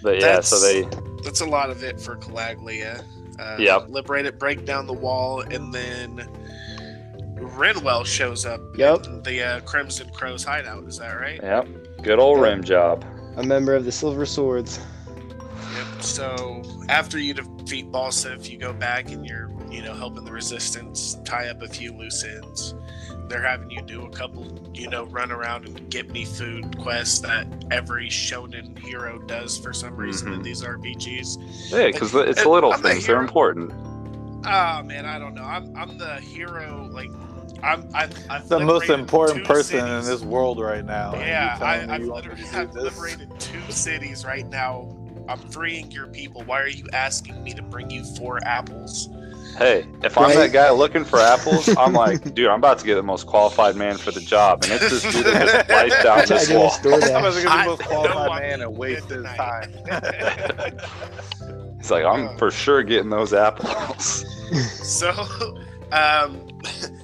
[0.02, 0.86] But yeah, so they
[1.24, 3.04] that's a lot of it for Calaglia.
[3.38, 3.90] Uh, Yep.
[3.90, 6.28] Liberate it, break down the wall, and then
[7.40, 9.06] Rinwell shows up Yep.
[9.06, 10.84] in the uh, Crimson Crow's hideout.
[10.84, 11.40] Is that right?
[11.42, 11.68] Yep.
[12.02, 13.04] Good old rim job.
[13.36, 14.80] A member of the Silver Swords.
[15.76, 16.02] Yep.
[16.02, 21.16] So after you defeat Balseph, you go back and you're, you know, helping the resistance
[21.24, 22.74] tie up a few loose ends.
[23.28, 27.18] They're having you do a couple, you know, run around and get me food quests
[27.20, 30.44] that every shonen hero does for some reason in Mhm.
[30.44, 31.36] these RPGs.
[31.70, 33.06] Yeah, because it's And the little I'm things.
[33.06, 33.70] They're important.
[34.50, 35.42] Ah, man, I don't know.
[35.44, 36.88] I'm, I'm the hero.
[36.90, 37.10] Like,
[37.62, 41.14] I'm, I've, I've The most important person in this world right now.
[41.14, 44.48] Yeah, you telling me I, I've you want me literally I've liberated two cities right
[44.48, 44.88] now
[45.28, 46.42] I'm freeing your people.
[46.42, 49.08] Why are you asking me to bring you four apples?
[49.58, 52.94] Hey, if I'm that guy looking for apples, I'm like, dude, I'm about to get
[52.94, 56.18] the most qualified man for the job, and it's this dude that just wiped down
[56.20, 56.70] I this did wall.
[56.84, 59.72] I'm gonna get I the most qualified man and waste his time.
[61.78, 64.24] He's like, I'm for sure getting those apples.
[64.64, 65.10] So,
[65.90, 66.46] um,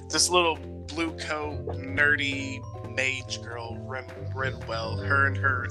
[0.09, 0.55] this little
[0.87, 2.61] blue coat, nerdy
[2.95, 5.67] mage girl, Ren- Rinwell, her and her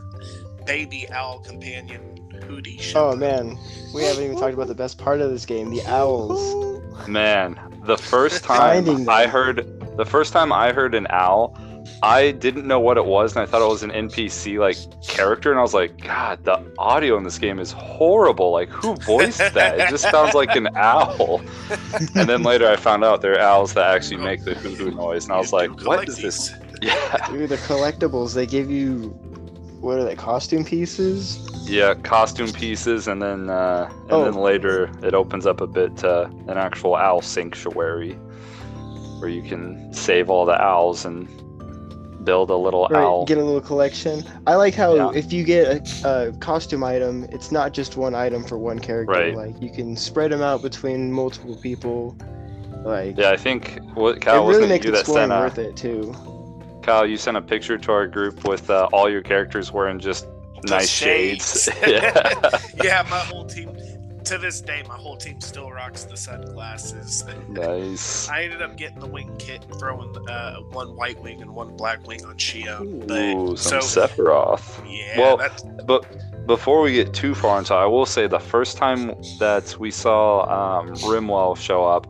[0.66, 2.13] baby owl companion,
[2.48, 2.80] Hootie.
[2.80, 3.58] show Oh man,
[3.94, 6.82] we haven't even talked about the best part of this game, the owls.
[7.08, 11.56] Man, the first time I heard the first time I heard an owl,
[12.02, 14.76] I didn't know what it was, and I thought it was an NPC like
[15.06, 18.50] character, and I was like, God, the audio in this game is horrible.
[18.50, 19.78] Like, who voiced that?
[19.78, 21.42] It just sounds like an owl.
[22.14, 25.24] And then later I found out they're owls that actually make the hoo hoo noise,
[25.24, 26.54] and I was like, do what collect is this?
[26.82, 29.18] Yeah, Dude, the collectibles, they give you
[29.84, 31.38] what are they, costume pieces?
[31.68, 34.24] yeah, costume pieces, and then uh, and Oh.
[34.24, 38.12] then later it opens up a bit to an actual owl sanctuary,
[39.20, 41.28] where you can save all the owls and
[42.24, 43.26] build a little Right, owl.
[43.26, 44.24] get a little collection.
[44.46, 45.10] I like how Yeah.
[45.14, 49.12] if you get a, a costume item, it's not just one item for one character.
[49.12, 49.36] Right.
[49.36, 52.16] Like you can spread them out between multiple people.
[52.82, 56.14] Like Yeah, I think what it Kyle really it makes exploring worth it too.
[56.84, 60.26] Kyle, you sent a picture to our group with uh, all your characters wearing just
[60.62, 61.68] The nice shades.
[61.86, 62.34] yeah.
[62.82, 63.74] yeah, my whole team.
[64.24, 67.24] To this day, my whole team still rocks the sunglasses.
[67.48, 68.26] nice.
[68.30, 71.76] I ended up getting the wing kit and throwing uh, one white wing and one
[71.76, 72.80] black wing on Shion.
[72.80, 74.82] Ooh, But some so Sephiroth.
[74.90, 78.38] yeah, Well, that's, But before we get too far into, it, I will say the
[78.38, 82.06] first time that we saw um, Rimwell show up,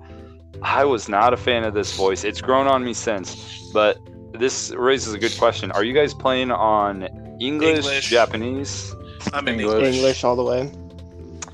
[0.63, 2.23] I was not a fan of this voice.
[2.23, 3.99] It's grown on me since, but
[4.35, 5.71] this raises a good question.
[5.73, 7.03] Are you guys playing on
[7.41, 8.11] English, English.
[8.11, 8.95] Japanese?
[9.33, 9.67] I'm English.
[9.73, 9.95] English.
[9.97, 10.71] English all the way.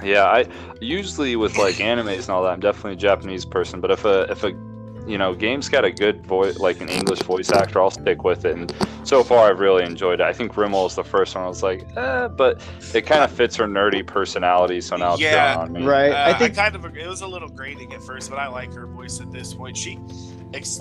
[0.02, 0.46] Yeah, I
[0.80, 3.80] usually with like animes and all that, I'm definitely a Japanese person.
[3.80, 4.52] But if a if a
[5.06, 8.44] you know game's got a good voice, like an English voice actor, I'll stick with
[8.46, 8.56] it.
[8.56, 10.24] And so far, I've really enjoyed it.
[10.24, 11.44] I think Rimmel is the first one.
[11.44, 12.62] I was like, eh, but
[12.94, 15.84] it kind of fits her nerdy personality, so now it's Yeah, on me.
[15.84, 16.12] Right.
[16.12, 18.72] Uh, I think kind of it was a little grating at first, but I like
[18.74, 19.76] her voice at this point.
[19.76, 20.29] She ex-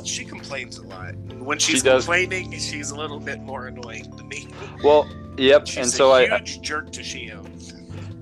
[0.04, 1.16] she complains a lot.
[1.40, 2.06] When She she's does.
[2.06, 4.48] complaining, she's a little bit more annoying to me.
[4.84, 5.68] Well, yep.
[5.68, 7.46] She's and a so I, huge jerk to Shion.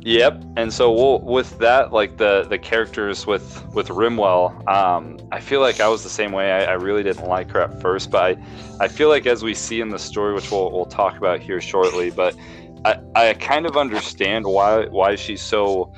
[0.01, 5.41] Yep, and so we'll, with that, like the the characters with with Rimwell, um, I
[5.41, 6.49] feel like I was the same way.
[6.51, 8.43] I, I really didn't like her at first, but I,
[8.79, 11.59] I feel like as we see in the story, which we'll we'll talk about here
[11.59, 12.37] shortly, but
[12.85, 15.91] I, I kind of understand why why she's so,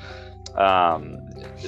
[0.56, 1.19] um,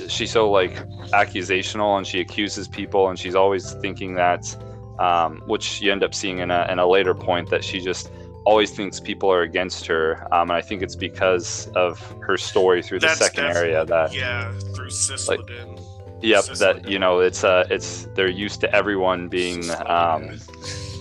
[0.08, 0.74] she's so like
[1.12, 4.56] accusational and she accuses people and she's always thinking that,
[4.98, 8.10] um, which you end up seeing in a in a later point that she just
[8.44, 12.82] always thinks people are against her, um, and I think it's because of her story
[12.82, 15.80] through the That's second area that Yeah, through Cyslodia.
[16.22, 20.38] yep Sis that you know it's uh it's they're used to everyone being um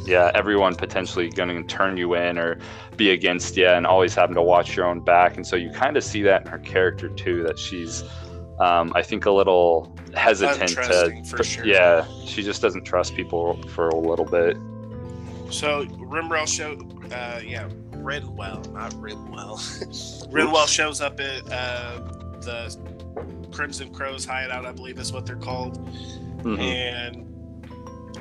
[0.05, 2.57] yeah everyone potentially going to turn you in or
[2.97, 5.95] be against you and always having to watch your own back and so you kind
[5.95, 8.03] of see that in her character too that she's
[8.61, 11.65] um, I think a little hesitant to, for sure.
[11.65, 14.55] yeah she just doesn't trust people for a little bit
[15.49, 16.73] So Rimrel show,
[17.15, 19.57] uh, yeah, Rinwell, not Rimwell.
[20.31, 21.99] Rinwell shows up at uh,
[22.41, 25.77] the Crimson Crows hideout, I believe is what they're called,
[26.43, 26.59] Mhm.
[26.59, 27.27] and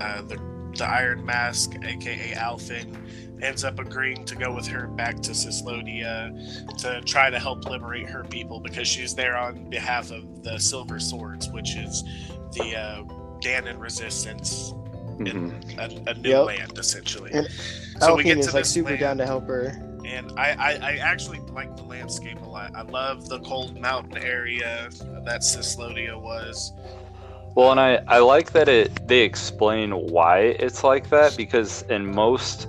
[0.00, 0.36] uh, the
[0.80, 2.96] the Iron Mask, aka Alphen,
[3.42, 8.08] ends up agreeing to go with her back to Cyslodia to try to help liberate
[8.08, 12.02] her people because she's there on behalf of the Silver Swords, which is
[12.54, 13.02] the uh,
[13.40, 14.72] Ganon Resistance,
[15.18, 15.78] Mhm.
[15.78, 16.46] a, a new Yep.
[16.46, 17.30] land essentially.
[17.32, 17.46] And
[18.00, 19.00] So we Alphen get is to like super land.
[19.00, 19.66] down to help her.
[20.06, 22.72] and I, I, I actually like the landscape a lot.
[22.74, 24.88] I love the cold mountain area
[25.26, 26.72] that Cyslodia was.
[27.54, 32.06] Well, and I, I like that it they explain why it's like that because in
[32.14, 32.68] most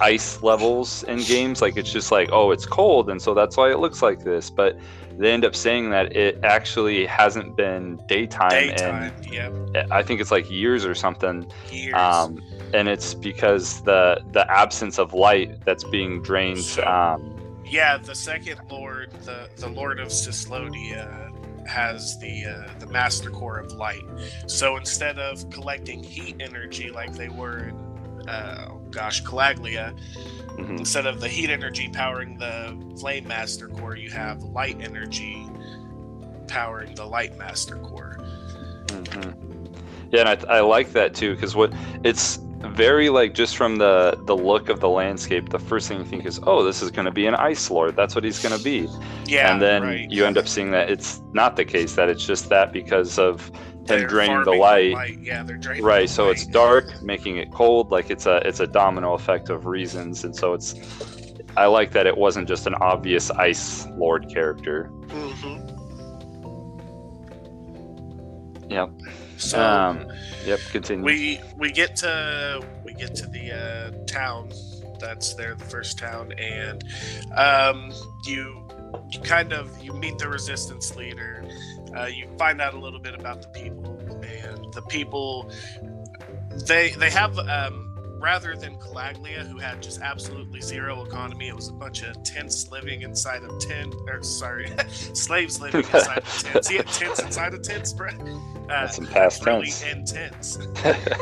[0.00, 3.70] ice levels in games, like it's just like, oh, it's cold, and so that's why
[3.70, 4.48] it looks like this.
[4.50, 4.78] But
[5.18, 10.20] they end up saying that it actually hasn't been daytime, Daytime, yep, and I think
[10.20, 11.50] it's like years or something.
[11.72, 11.94] years.
[11.94, 12.40] Um,
[12.74, 16.58] and it's because the the absence of light that's being drained.
[16.60, 17.34] So- Um,
[17.66, 21.27] yeah, the second Lord, the the Lord of Cyslodia,
[21.68, 24.04] has the uh, the Master Core of Light.
[24.46, 29.96] So instead of collecting heat energy like they were in, uh, oh gosh, Calaglia,
[30.56, 30.78] mhm.
[30.78, 35.46] instead of the heat energy powering the Flame Master Core, you have light energy
[36.48, 38.18] powering the Light Master Core.
[38.90, 39.30] hmm
[40.10, 44.20] Yeah, and I, I like that too because what it's very like just from the
[44.24, 47.04] the look of the landscape the first thing you think is oh this is going
[47.04, 47.94] to be an ice lord.
[47.94, 48.88] That's what he's going to be.
[49.26, 50.10] Yeah, and then right.
[50.10, 53.46] you end up seeing that it's not the case that it's just that because of
[53.48, 55.18] him They're draining the farming light.
[55.20, 58.60] Yeah, they're draining right the so it's dark making it cold like it's a it's
[58.60, 60.24] a domino effect of reasons.
[60.24, 60.74] And so it's
[61.56, 64.90] i like that it wasn't just an obvious ice lord character.
[65.08, 65.74] Mhm.
[68.68, 68.90] yep
[69.38, 70.06] So um
[70.44, 74.50] yep continue we we get to we get to the uh, town
[74.98, 76.84] that's there, the first town, and
[77.36, 77.92] um,
[78.24, 78.66] you
[79.10, 81.44] you kind of you meet the resistance leader.
[81.96, 85.50] Uh, you find out a little bit about the people, and the people
[86.66, 87.87] they they have um,
[88.20, 91.48] rather than Calaglia, who had just absolutely zero economy.
[91.48, 96.18] It was a bunch of tents living inside of tent, or sorry, slaves living inside
[96.18, 96.70] of tents.
[96.72, 98.08] Yeah, tents inside of tents, bro.
[98.08, 100.12] Uh, That's some past really tense.
[100.12, 100.58] intense.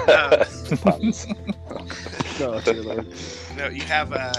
[0.09, 0.45] Uh,
[2.39, 2.61] No,
[3.57, 4.33] no, you have uh,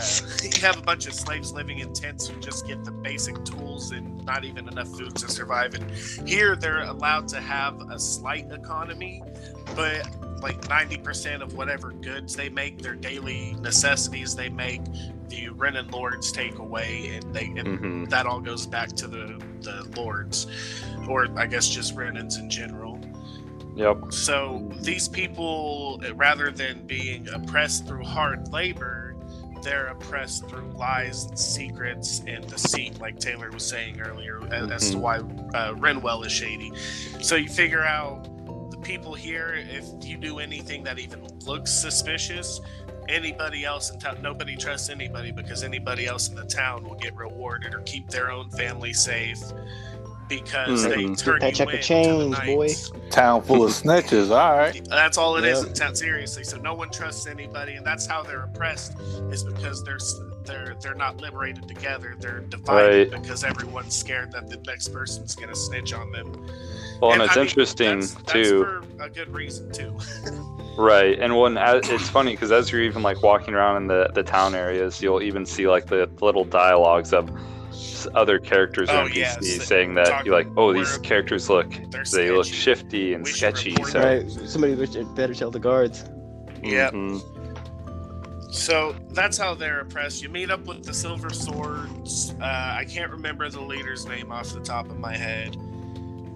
[0.44, 3.92] you have a bunch of slaves living in tents who just get the basic tools
[3.92, 5.74] and not even enough food to survive.
[5.74, 5.90] And
[6.28, 9.24] here they're allowed to have a slight economy,
[9.76, 10.08] but
[10.42, 14.82] like 90% of whatever goods they make, their daily necessities they make,
[15.30, 18.10] the Renan lords take away, and they and Mhm.
[18.10, 20.48] that all goes back to the the lords,
[21.08, 23.00] or I guess just Renans in general.
[23.76, 24.12] Yep.
[24.14, 29.16] So these people, rather than being oppressed through hard labor,
[29.64, 34.92] they're oppressed through lies and secrets and deceit, like Taylor was saying earlier, as, as
[34.92, 35.00] to Mhm.
[35.02, 35.18] why
[35.58, 36.72] uh, Rinwell is shady.
[37.22, 38.28] So you figure out
[38.88, 42.62] people here, if you do anything that even looks suspicious,
[43.10, 47.14] anybody else in town, nobody trusts anybody because anybody else in the town will get
[47.18, 49.40] rewarded or keep their own family safe
[50.30, 51.18] because they Mhm.
[51.18, 53.10] turn That you check of in to change, the boy.
[53.10, 54.30] Town full of snitches.
[54.32, 54.86] All right.
[54.90, 55.68] That's all it is Yeah.
[55.68, 56.46] in town, seriously.
[56.46, 58.94] So no one trusts anybody, and that's how they're oppressed.
[59.32, 60.00] Is because they're
[60.46, 62.16] they're they're not liberated together.
[62.20, 66.46] They're divided because everyone's scared that the next person's gonna snitch on them.
[67.02, 68.64] Well, and, I it's mean, interesting that's, that's too.
[68.64, 69.98] for a good reason too.
[70.80, 74.22] Right, and when it's funny because as you're even like walking around in the the
[74.22, 77.32] town areas, you'll even see like the little dialogues of
[78.14, 81.50] other characters or Oh, NPCs yeah, so- saying that talking- you're like, oh, these characters
[81.50, 83.76] look They're they look shifty and We sketchy.
[83.86, 84.30] So, Right.
[84.30, 84.76] Somebody
[85.16, 86.06] better tell the guards.
[86.62, 86.94] Yep.
[86.94, 88.54] Mhm.
[88.54, 90.22] So that's how they're oppressed.
[90.22, 92.36] You meet up with the Silver Swords.
[92.40, 95.58] Uh, I can't remember the leader's name off the top of my head.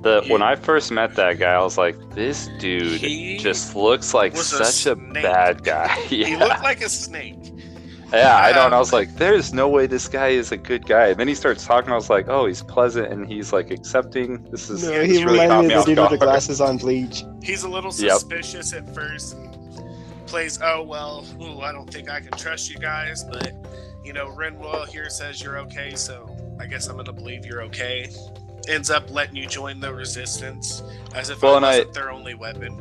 [0.02, 3.02] The when I first met that guy, I was like, this dude
[3.40, 5.96] just looks like was a such a, bad guy.
[6.10, 7.38] yeah, He looked like a snake.
[8.12, 8.66] yeah, I know.
[8.66, 11.08] And I Um, was like, there's no way this guy is a good guy.
[11.10, 11.92] And then he starts talking.
[11.92, 14.44] I was like, oh, he's pleasant and he's like accepting.
[14.50, 16.10] This is No, Yeah, he really reminded caught me me of off the dude with
[16.10, 16.30] the guard.
[16.32, 17.24] glasses on bleach.
[17.44, 18.12] He's a little Yep.
[18.12, 19.36] suspicious at first.
[19.36, 19.56] And
[20.28, 23.54] plays, oh well, ooh, I don't think I can trust you guys, but
[24.04, 28.10] you know, Rinwell here says you're okay, so I guess I'm gonna believe you're okay.
[28.68, 30.84] Ends up letting you join the resistance
[31.16, 32.80] as if Well, I and I- wasn't their only weapon.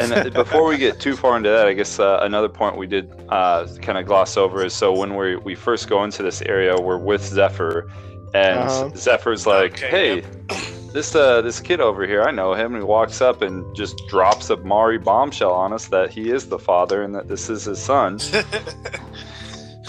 [0.00, 2.86] And uh, before we get too far into that, I guess uh, another point we
[2.86, 6.40] did uh, kind of gloss over is so when we we first go into this
[6.42, 7.90] area, we're with Zephyr,
[8.32, 8.90] and Uh-huh.
[8.94, 10.92] Zephyr's like, Okay, "Hey, yep.
[10.92, 14.00] this uh this kid over here, I know him." And he walks up and just
[14.08, 17.64] drops a Mari bombshell on us that he is the father and that this is
[17.64, 18.20] his son.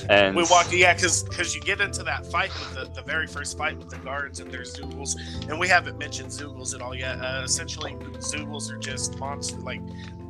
[0.09, 3.27] And we walk, yeah, because because you get into that fight with the, the very
[3.27, 5.15] first fight with the guards, and their Zeugles,
[5.47, 7.19] and we haven't mentioned Zeugles at all yet.
[7.21, 9.81] Uh, essentially, Zeugles are just monster, like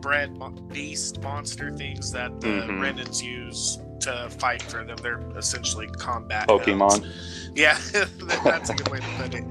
[0.01, 2.79] bred mo- beast monster things that the Mhm.
[2.79, 4.97] Renans use to fight for them.
[5.01, 7.05] They're essentially combat Pokemon.
[7.55, 7.77] Yeah,
[8.43, 9.45] that's a good way to put it.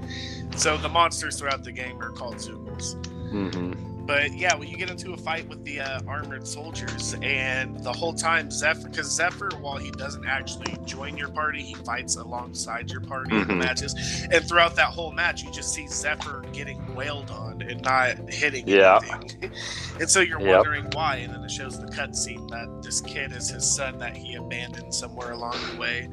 [0.57, 2.97] So the monsters throughout the game are called Zeugles.
[3.33, 3.76] Mhm.
[4.09, 7.92] But yeah, when you get into a fight with the uh, armored soldiers, and the
[7.92, 12.90] whole time Zephyr, because Zephyr, while he doesn't actually join your party, he fights alongside
[12.90, 13.59] your party in the Mhm.
[13.59, 13.94] matches.
[14.32, 18.66] And throughout that whole match, you just see Zephyr getting wailed on and not hitting
[18.66, 18.98] Yeah.
[19.02, 19.52] anything.
[20.00, 20.54] and so you're Yep.
[20.64, 21.16] wondering why.
[21.16, 24.94] And then it shows the cutscene that this kid is his son that he abandoned
[24.94, 26.09] somewhere along the way.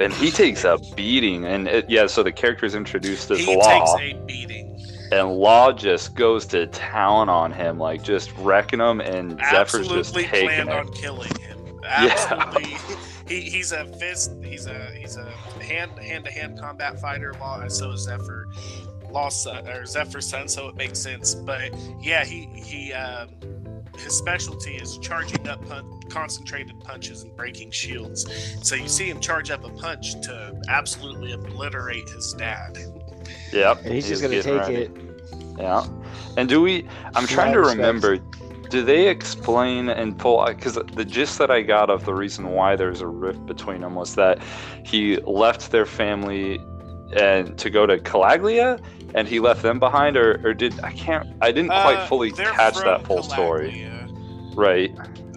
[0.00, 3.54] and he takes a beating, and it, yeah, so the character is introduced as he
[3.54, 4.63] Law, takes a beating.
[5.14, 10.16] And Law just goes to town on him, like just wrecking him, and Zephyr's just
[10.16, 10.74] absolutely taking planned it.
[10.74, 11.80] on killing him.
[11.86, 12.76] Absolutely,
[13.28, 14.32] he, he's a fist.
[14.42, 15.30] He's a he's a
[15.62, 17.34] hand hand to hand combat fighter.
[17.34, 18.48] Law, and so is Zephyr.
[19.10, 21.34] Law's son or Zephyr's son, so it makes sense.
[21.34, 23.28] But yeah, he he um,
[23.98, 28.26] his specialty is charging up pun- concentrated punches and breaking shields.
[28.62, 32.78] So you see him charge up a punch to absolutely obliterate his dad.
[33.52, 34.74] Yep, And he's just gonna take ready.
[34.76, 34.90] it.
[35.58, 35.86] Yeah.
[36.36, 36.86] And do we?
[37.14, 38.18] I'm trying to remember.
[38.70, 42.74] do they explain and pull because the gist that i got of the reason why
[42.74, 44.42] there's a rift between them was that
[44.84, 46.58] he left their family
[47.16, 48.80] and to go to calaglia
[49.14, 52.32] and he left them behind or, or did i can't i didn't quite Uh, fully
[52.32, 53.86] catch that full story
[54.56, 54.90] right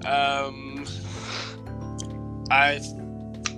[0.06, 0.86] Um,
[2.50, 2.80] I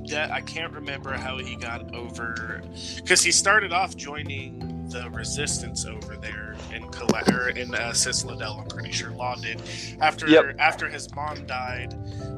[0.10, 2.62] that I can't remember how he got over
[2.98, 8.60] because he started off joining the resistance over there in Cala- or in uh, Citadel.
[8.62, 9.62] I'm pretty sure Law did
[10.02, 10.56] after Yep.
[10.60, 11.94] after his mom died.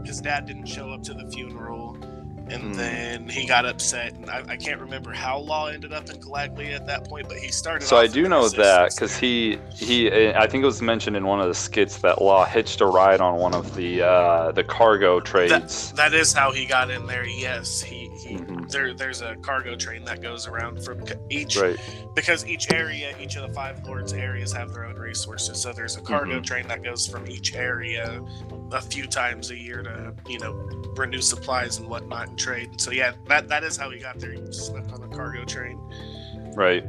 [0.06, 1.91] His dad didn't show up to the funeral.
[2.52, 2.76] And Mm.
[2.78, 6.76] then he got upset, and I, I can't remember how Law ended up in Calaglia
[6.76, 7.86] at that point, but he started.
[7.88, 11.40] so i do know that because he he i think it was mentioned in one
[11.40, 15.20] of the skits that law hitched a ride on one of the uh the cargo
[15.22, 17.26] trades That is how he got in there.
[17.26, 18.61] Yes, he, he Mhm.
[18.72, 21.78] There there's a cargo train that goes around from each right
[22.16, 25.62] because each area, each of the five lords areas have their own resources.
[25.62, 26.46] So there's a cargo Mhm.
[26.46, 28.22] train that goes from each area
[28.72, 30.54] a few times a year to you know
[30.96, 32.80] renew supplies and whatnot and trade.
[32.82, 34.32] So yeah, that that is how he got there.
[34.32, 35.78] He slept on a cargo train.
[36.56, 36.86] Right.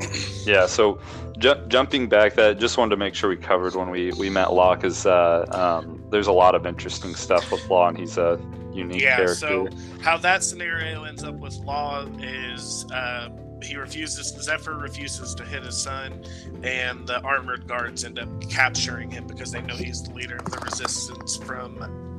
[0.44, 0.64] Yeah.
[0.64, 0.98] So
[1.38, 4.52] ju- jumping back, that just wanted to make sure we covered when we we met
[4.54, 8.40] Law, because uh, um, there's a lot of interesting stuff with Law, and he's a
[8.72, 9.16] unique Yeah.
[9.16, 9.34] character.
[9.34, 9.68] So
[10.02, 12.86] how that scenario ends up with Law is.
[12.92, 13.28] Uh,
[13.60, 16.24] he refuses zephyr refuses to hit his son
[16.62, 20.44] and the armored guards end up capturing him because they know he's the leader of
[20.52, 21.74] the resistance from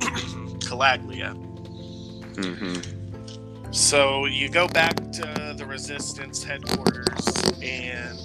[0.60, 1.32] calaglia
[2.36, 2.74] hmm
[3.72, 8.18] so you go back to the resistance headquarters and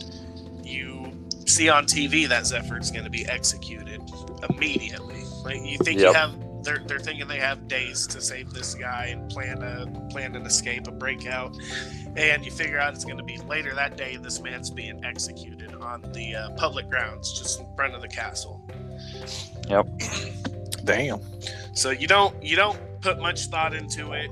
[0.62, 1.10] you
[1.46, 4.02] see on tv that zephyr's going to be executed
[4.50, 6.34] immediately like you think you have
[6.66, 10.46] they're, they're thinking they have days to save this guy and plan a plan an
[10.46, 11.56] escape a breakout.
[12.18, 15.74] And you figure out it's going to be later that day this man's being executed
[15.76, 18.68] on the uh, public grounds just in front of the castle.
[19.70, 19.88] Yep.
[20.84, 21.20] Damn.
[21.74, 24.30] so you don't you don't put much thought into it.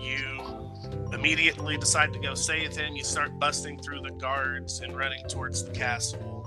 [0.00, 0.70] You
[1.12, 2.96] immediately decide to go save him.
[2.96, 6.46] You start busting through the guards and running towards the castle.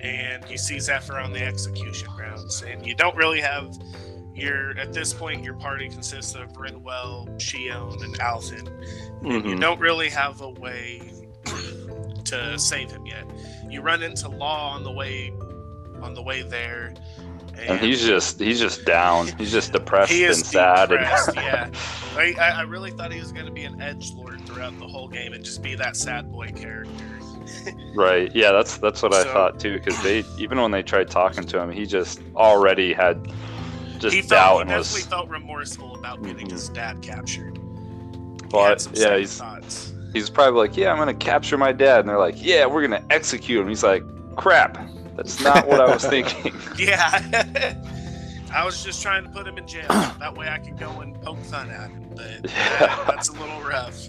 [0.00, 2.62] And you see zephyr on the execution grounds.
[2.62, 3.76] And you don't really have
[4.36, 8.68] your at this point your party consists of Rinwell, Shion, and Alphen
[9.22, 9.60] and you mm-hmm.
[9.60, 11.10] don't really have a way
[12.24, 13.24] to save him yet.
[13.68, 15.32] You run into Law on the way
[16.02, 16.94] on the way there,
[17.58, 19.28] And he's just he's just down.
[19.38, 20.90] He's just depressed He and sad.
[20.90, 21.70] depressed, and yeah.
[22.16, 24.86] I, I I really thought he was going to be an edge lord throughout the
[24.86, 26.92] whole game and just be that sad boy character.
[27.94, 28.34] right.
[28.34, 28.52] Yeah.
[28.52, 29.74] That's that's what I thought too.
[29.74, 33.32] Because they even when they tried talking to him, he just already had
[34.00, 35.06] just he felt he definitely was.
[35.06, 36.52] felt remorseful about getting Mhm.
[36.52, 37.58] his dad captured.
[38.50, 39.92] But some yeah, he's thoughts.
[40.12, 43.04] he's probably like, yeah, I'm gonna capture my dad, and they're like, yeah, we're gonna
[43.10, 43.68] execute him.
[43.68, 44.02] He's like,
[44.36, 44.78] crap.
[45.16, 46.54] That's not what I was thinking.
[46.78, 47.74] Yeah.
[48.54, 49.86] I was just trying to put him in jail.
[50.18, 52.04] That way I could go and poke fun at him.
[52.14, 53.04] But Yeah.
[53.06, 54.08] that's a little rough.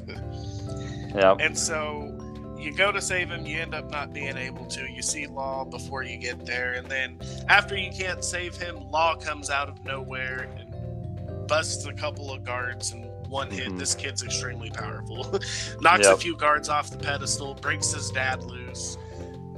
[1.15, 1.35] yeah.
[1.39, 2.16] And so
[2.57, 4.89] you go to save him, you end up not being able to.
[4.91, 9.15] You see Law before you get there, and then after you can't save him, Law
[9.15, 13.67] comes out of nowhere and busts a couple of guards in one hit.
[13.69, 13.79] Mhm.
[13.79, 15.39] This kid's extremely powerful.
[15.81, 18.97] Knocks a few guards off the pedestal, breaks his dad loose,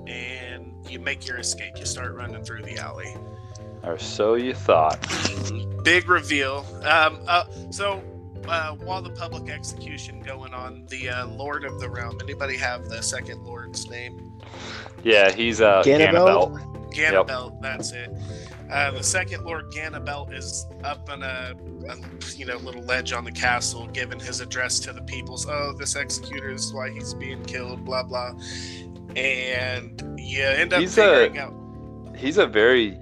[0.08, 1.78] and you make your escape.
[1.78, 3.16] You start running through the alley.
[3.84, 5.00] Or so you thought.
[5.84, 6.66] Big reveal.
[6.84, 8.04] Um, uh, so
[8.50, 12.18] uh, while the public execution going on, the uh, Lord of the Realm.
[12.22, 14.34] Anybody have the second Lord's name?
[15.04, 16.60] Yeah, he's uh Ganabelt?
[16.91, 16.93] Ganabelt.
[17.28, 17.62] Ganabelt.
[17.62, 18.10] That's it.
[18.72, 21.56] Uh, the second Lord Ganabelt is up on a,
[21.88, 21.95] a
[22.36, 25.47] you know little ledge on the castle, giving his address to the peoples.
[25.50, 27.84] Oh, this executor is why he's being killed.
[27.86, 28.34] Blah blah.
[29.16, 31.54] And you end up He's a- figuring out.
[32.16, 32.97] He's a very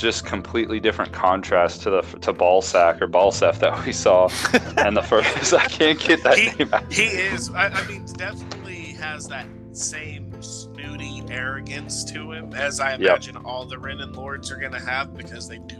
[0.00, 4.28] just completely different contrast to the to Balsac or Balsef that we saw
[4.78, 5.52] and the first.
[5.52, 6.90] I can't get that He- name out.
[6.92, 7.50] He is.
[7.50, 13.00] I, I mean, definitely has that same snooty arrogance to him as I Yep.
[13.00, 15.76] imagine all the Renan lords are going to have because they do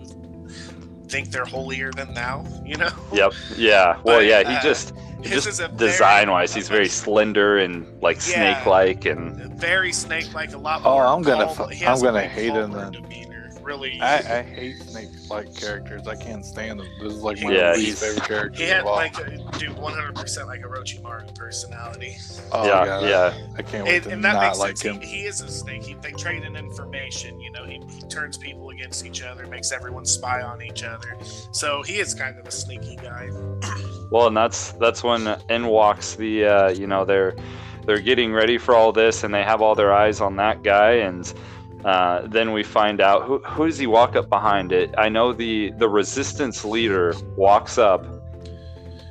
[1.08, 2.44] think they're holier than thou.
[2.64, 2.90] You know.
[3.12, 3.32] Yep.
[3.56, 3.98] Yeah.
[4.04, 4.48] Well, But, yeah.
[4.48, 8.54] He uh, just his just is a very- design-wise, he's very slender and like Yeah.
[8.60, 10.98] snake-like, and Very snake-like, a lot Oh.
[10.98, 13.26] I'm gonna calm- fu- I'm gonna hate him calmer then.
[13.70, 13.94] Demeanor.
[13.96, 14.00] Really.
[14.00, 16.06] I, I hate snake-like characters.
[16.06, 16.88] I can't stand them.
[17.02, 18.58] This is like my Yeah, least favorite character.
[18.62, 18.96] he had of all.
[18.96, 22.16] like a, dude 100% like a Orochimaru personality.
[22.52, 23.46] oh, yeah, God, yeah.
[23.56, 24.96] I can't wait And, to and that not makes like sense.
[24.96, 25.00] him.
[25.02, 25.82] He, he is a snake.
[25.82, 27.40] He, they trade in information.
[27.40, 31.16] You know, he, he turns people against each other, makes everyone spy on each other.
[31.52, 33.30] So he is kind of a sneaky guy.
[34.10, 37.36] Well, and that's that's when in walks the uh, you know they're
[37.86, 40.94] they're getting ready for all this and they have all their eyes on that guy
[40.94, 41.32] and
[41.84, 44.94] Uh, then we find out who, who does he walk up behind it.
[44.98, 48.04] I know the the resistance leader walks up,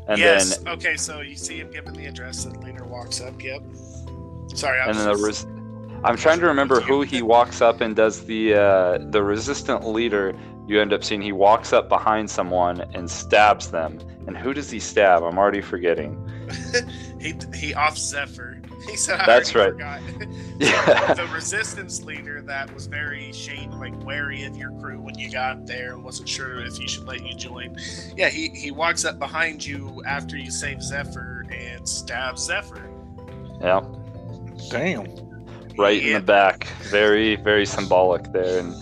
[0.07, 0.57] and yes.
[0.57, 3.41] then okay, so you see him giving the address, and leader walks up.
[3.41, 3.63] Yep.
[4.53, 5.47] Sorry, I and then the res-
[6.03, 10.33] I'm trying to remember who he walks up and does the uh, the resistant leader.
[10.67, 13.99] You end up seeing he walks up behind someone and stabs them.
[14.27, 15.23] And who does he stab?
[15.23, 16.15] I'm already forgetting.
[17.19, 18.61] he he off Zephyr.
[18.89, 19.71] He said, I That's right.
[19.71, 20.01] forgot.
[20.59, 21.13] Yeah.
[21.13, 25.65] the resistance leader that was very shady, like wary of your crew when you got
[25.65, 27.77] there and wasn't sure if he should let you join.
[28.17, 32.89] Yeah, he, he walks up behind you after you save Zephyr and stabs Zephyr.
[33.61, 33.81] yeah.
[34.69, 35.05] Damn.
[35.77, 36.65] right in the back.
[36.89, 38.59] Very, very symbolic there.
[38.59, 38.75] And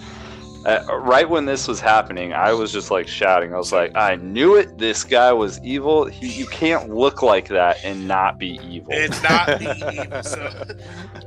[0.68, 3.54] uh, right when this was happening, I was just like shouting.
[3.54, 4.78] I was like, I knew it.
[4.78, 6.06] This guy was evil.
[6.06, 8.92] He, you can't look like that and not be evil.
[8.92, 9.68] It's not me
[10.04, 10.24] evil.
[10.24, 10.64] So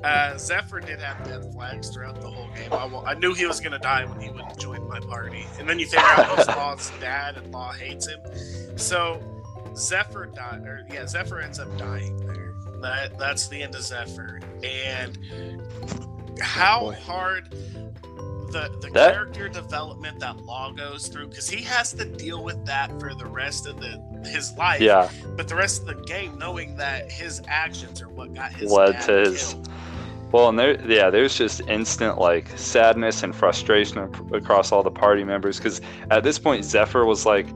[0.05, 2.71] uh, Zephyr did have death flags throughout the whole game.
[2.71, 5.47] I, I knew he was going to die when he wouldn't join my party.
[5.59, 8.21] And then you figure out those Law's dad and Law hates him.
[8.77, 9.23] So
[9.75, 12.53] Zephyr died, or yeah, Zephyr ends up dying there.
[12.83, 14.41] That that's the end of Zephyr.
[14.63, 15.19] And
[16.41, 16.93] how boy.
[16.93, 17.55] hard
[18.53, 22.65] the the That- character development that Law goes through, because he has to deal with
[22.67, 26.37] that for the rest of the his life yeah, but the rest of the game
[26.39, 29.69] knowing that his actions are what got his Led to his- killed.
[30.33, 33.99] Well, and there, yeah, there's just instant like sadness and frustration
[34.33, 35.81] across all the party members because
[36.11, 37.47] at this point, Zephyr was like,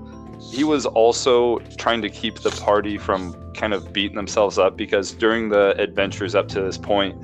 [0.40, 5.12] he was also trying to keep the party from kind of beating themselves up because
[5.12, 7.16] during the adventures up to this point,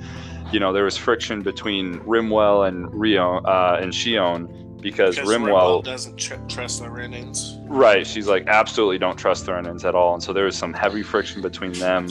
[0.51, 4.47] you know, there was friction between Rimwell and Rio uh, and Shion
[4.81, 7.57] because, because Rimwell, doesn't tr- trust the Renans.
[7.69, 8.05] right?
[8.05, 11.03] She's like, absolutely don't trust the Renans at all, and so there was some heavy
[11.03, 12.07] friction between them.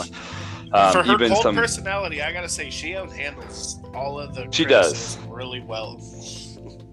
[0.72, 4.46] Um, For her even cold some, personality, I gotta say, Shion handles all of the
[4.52, 5.18] She does.
[5.28, 6.00] really well.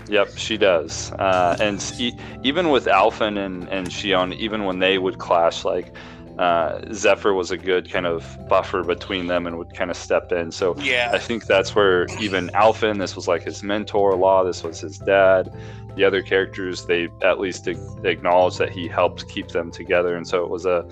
[0.10, 1.12] Yep, she does.
[1.12, 5.94] Uh, and e- even with Alphen and, and Shion, even when they would clash, like
[6.38, 10.32] uh, Zephyr was a good kind of buffer between them and would kind of step
[10.32, 10.52] in.
[10.52, 11.10] So yeah.
[11.14, 15.00] I think that's where even Alphen, this was like his mentor, Law, this was his
[15.00, 15.52] dad.
[15.96, 20.16] The other characters, they at least acknowledged that he helped keep them together.
[20.16, 20.88] And so it was a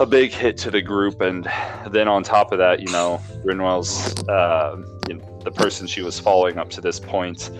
[0.00, 1.20] a big hit to the group.
[1.20, 1.46] And
[1.90, 6.18] then on top of that, you know, Rinwell's uh, you know, the person she was
[6.18, 7.50] following up to this point.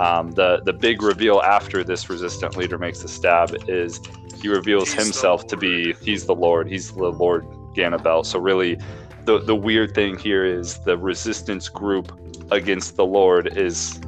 [0.00, 4.00] Um, the the big reveal after this resistant leader makes the stab is
[4.44, 6.68] he reveals He's himself to be he's the Lord.
[6.68, 8.26] He's the Lord Ganabel.
[8.26, 8.78] So really,
[9.24, 12.12] the the weird thing here is the resistance group
[12.50, 13.98] against the Lord is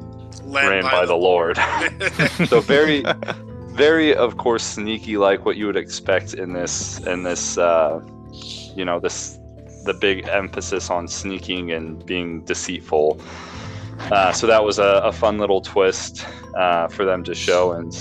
[0.45, 1.57] led ran by the Lord.
[2.49, 3.03] so very
[3.71, 7.99] very of course sneaky like what you would expect in this in this uh
[8.31, 9.39] you know this
[9.87, 13.19] the big emphasis on sneaking and being deceitful
[14.11, 17.95] uh, so that was a, a fun little twist uh, for them to show and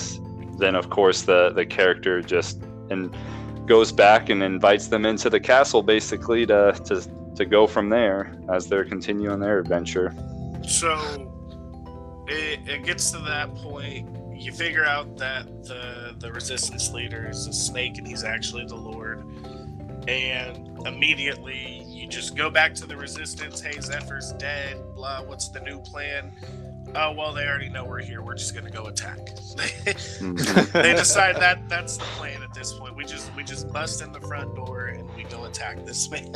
[0.58, 3.16] then of course the the character just and
[3.66, 7.01] goes back and invites them into the castle basically to to
[7.36, 10.14] to go from there as they're continuing their adventure
[10.68, 11.32] so
[12.28, 14.10] it, it gets to that point.
[14.34, 18.76] You figure out that the the resistance leader is a snake and he's actually the
[18.76, 19.24] Lord.
[20.08, 23.62] And immediately you just go back to the resistance.
[23.62, 24.78] Hey, Zephyr's dead.
[24.93, 25.24] Blah.
[25.24, 26.32] What's the new plan?
[26.93, 28.21] Oh well, they already know we're here.
[28.21, 29.17] We're just gonna go attack.
[29.17, 30.71] Mhm.
[30.71, 32.95] they decide that that's the plan at this point.
[32.95, 36.33] We just we just bust in the front door and we go attack this man.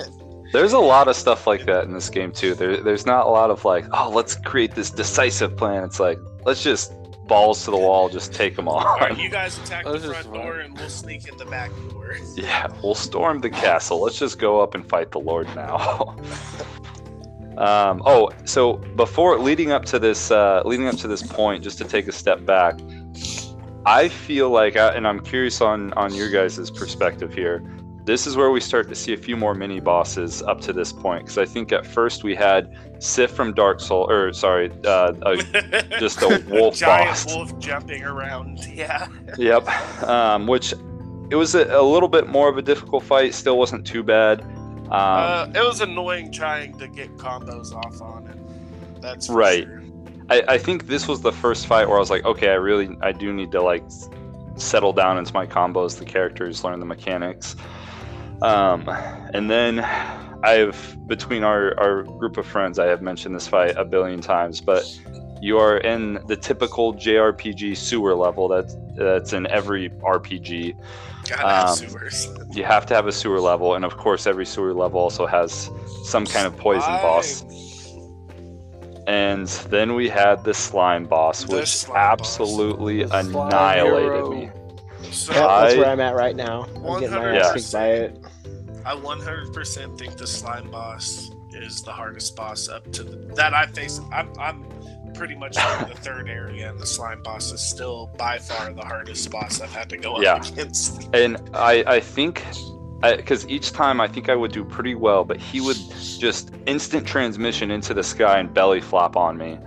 [0.51, 2.55] There's a lot of stuff like that in this game too.
[2.55, 5.83] There, there's not a lot of like, oh, let's create this decisive plan.
[5.83, 6.91] It's like, let's just
[7.27, 8.79] balls to the wall, just take them all.
[8.79, 10.33] All right, you guys attack the front run.
[10.33, 12.17] door and we'll sneak in the back door.
[12.35, 14.01] yeah, we'll storm the castle.
[14.01, 16.17] Let's just go up and fight the Lord now.
[17.57, 21.77] um, oh, so before leading up to this, uh, leading up to this point, just
[21.79, 22.79] to take a step back,
[23.85, 27.63] I feel like, I, and I'm curious on on your guys' perspective here.
[28.05, 30.91] This is where we start to see a few more mini bosses up to this
[30.91, 35.13] point, because I think at first we had Sif from Dark Soul, or sorry, uh,
[35.23, 35.37] a
[35.99, 37.35] just a wolf giant boss.
[37.35, 38.59] wolf jumping around.
[38.73, 39.07] Yeah.
[39.37, 39.67] Yep.
[40.03, 40.73] Um, which
[41.29, 43.33] it was a, a little bit more of a difficult fight.
[43.33, 44.43] Still wasn't too bad.
[44.91, 49.01] Um, uh, it was annoying trying to get combos off on it.
[49.01, 49.63] That's Right.
[49.63, 49.83] sure.
[50.29, 52.97] I, I think this was the first fight where I was like, okay, I really,
[53.01, 53.83] I do need to like
[54.55, 57.55] settle down into my combos, the characters, learn the mechanics.
[58.41, 58.87] Um,
[59.33, 59.79] and then
[60.43, 64.61] I've between our our group of friends, I have mentioned this fight a billion times,
[64.61, 64.83] but
[65.41, 70.75] you are in the typical JRPG sewer level that that's in every RPG.
[71.29, 72.27] Gotta have Um, sewers.
[72.51, 75.69] You have to have a sewer level, and of course, every sewer level also has
[76.03, 77.43] some kind of poison boss.
[79.07, 84.51] and then we had the slime boss, The which slime absolutely The slime annihilated me.
[85.11, 86.67] So Yeah, that's I- where I'm at right now.
[86.75, 88.17] I'm getting my ass kicked by it.
[88.85, 93.65] I 100% think the slime boss is the hardest boss up to the, that I
[93.67, 93.99] face.
[94.11, 94.63] I'm, I'm
[95.19, 99.29] pretty much the third area, and the slime boss is still by far the hardest
[99.29, 100.37] boss I've had to go up Yeah.
[100.37, 101.09] against.
[101.13, 102.43] And I, I think,
[103.01, 105.75] because each time I think I would do pretty well, but he would
[106.17, 109.59] just instant transmission into the sky and belly flop on me.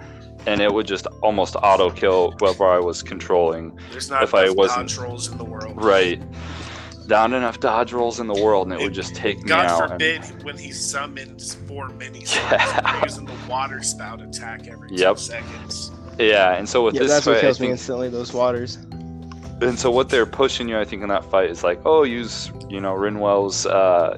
[0.46, 3.78] And it would just almost auto kill whoever I was controlling.
[3.92, 5.74] There's not If I wasn't- dodge rolls in the world.
[5.84, 6.20] Right.
[7.08, 9.80] Not enough dodge rolls in the world, and it would just take me God out.
[9.82, 9.90] and-
[10.24, 12.80] forbid when he summons four minis Yeah.
[12.82, 13.02] yeah.
[13.04, 15.16] using the water spout attack every Yep.
[15.16, 15.90] two seconds.
[16.18, 18.08] yeah, and so with Yeah, this that's what fight, I kills me instantly.
[18.08, 18.76] Those waters.
[19.60, 22.50] and so what they're pushing you, I think, in that fight is like, oh, use
[22.68, 24.16] you know Rinwell's uh,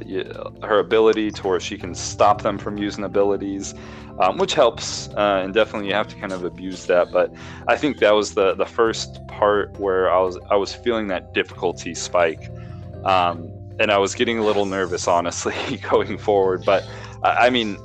[0.62, 3.74] her ability to where she can stop them from using abilities,
[4.20, 7.10] um, which helps, uh, and definitely you have to kind of abuse that.
[7.12, 7.32] But
[7.68, 11.34] I think that was the the first part where I was I was feeling that
[11.34, 12.48] difficulty spike,
[13.04, 13.50] um,
[13.80, 15.54] and I was getting a little nervous, honestly,
[15.90, 16.62] going forward.
[16.64, 16.84] But
[17.22, 17.76] I, I mean,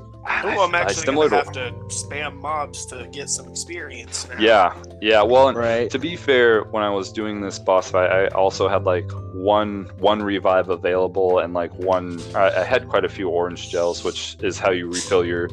[0.43, 3.47] Oh, I'm I- I actually similar gonna to- have to spam mobs to get some
[3.49, 4.28] experience.
[4.30, 4.36] Now.
[4.39, 5.22] yeah, yeah.
[5.24, 5.89] Well, and Right.
[5.89, 9.89] to be fair, when I was doing this boss fight, I also had like one
[9.97, 12.22] one revive available and like one.
[12.36, 15.49] I, I had quite a few orange gels, which is how you refill your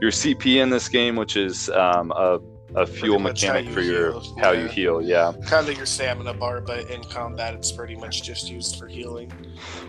[0.00, 2.40] your CP in this game, which is um, a
[2.74, 4.62] a fuel mechanic for your heal, how yeah.
[4.62, 5.02] you heal.
[5.02, 8.86] Yeah, kind of your stamina bar, but in combat, it's pretty much just used for
[8.86, 9.32] healing.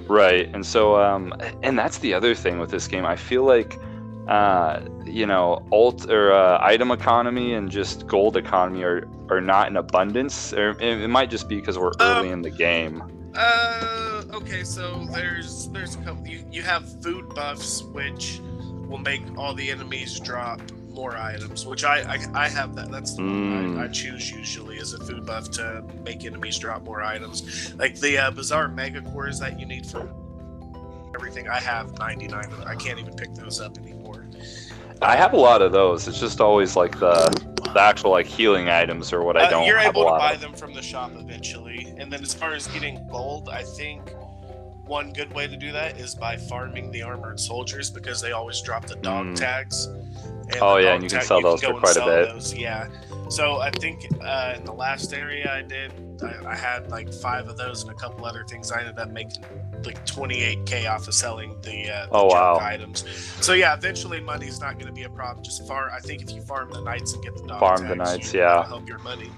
[0.08, 0.50] right.
[0.54, 3.06] And so, um, and that's the other thing with this game.
[3.06, 3.78] I feel like.
[4.28, 9.68] Uh, you know, alt or uh, item economy and just gold economy are, are not
[9.70, 10.54] in abundance.
[10.54, 13.02] Or it, it might just be because we're early Um, in the game.
[13.34, 16.28] Uh, okay, so there's there's a couple.
[16.28, 18.40] You you have food buffs, which
[18.88, 21.66] will make all the enemies drop more items.
[21.66, 22.92] Which I I, I have that.
[22.92, 23.80] That's the one Mm.
[23.80, 27.74] I, I choose usually as a food buff to make enemies drop more items.
[27.76, 30.10] Like the uh, bizarre mega cores that you need for
[31.16, 31.48] everything.
[31.48, 32.46] I have 99.
[32.46, 32.64] of them.
[32.68, 34.26] I can't even pick those up anymore.
[35.02, 36.08] I have a lot of those.
[36.08, 37.30] It's just always like the
[37.74, 40.42] the actual like healing items or what I Uh, don't you're able to buy of.
[40.42, 41.94] them from the shop eventually.
[42.00, 44.12] And then as far as getting gold, I think
[44.90, 48.60] one good way to do that is by farming the armored soldiers because they always
[48.62, 49.36] drop the dog Mm.
[49.38, 49.88] tags.
[50.62, 52.30] Oh, yeah, and you can tag- sell those go for quite a bit.
[52.30, 52.88] Those, yeah.
[53.30, 57.48] So I think uh, in the last area I did, I, I had like five
[57.48, 58.72] of those and a couple other things.
[58.72, 59.44] I ended up making
[59.86, 62.58] like 28k off of selling the, uh, the Oh, wow.
[62.60, 63.06] items.
[63.42, 65.44] So yeah, eventually money's not going to be a problem.
[65.46, 65.92] Just farm.
[65.96, 68.34] I think if you farm the knights and get the dog Farm the tags, knights,
[68.34, 68.66] you- yeah.
[68.68, 69.30] help your money.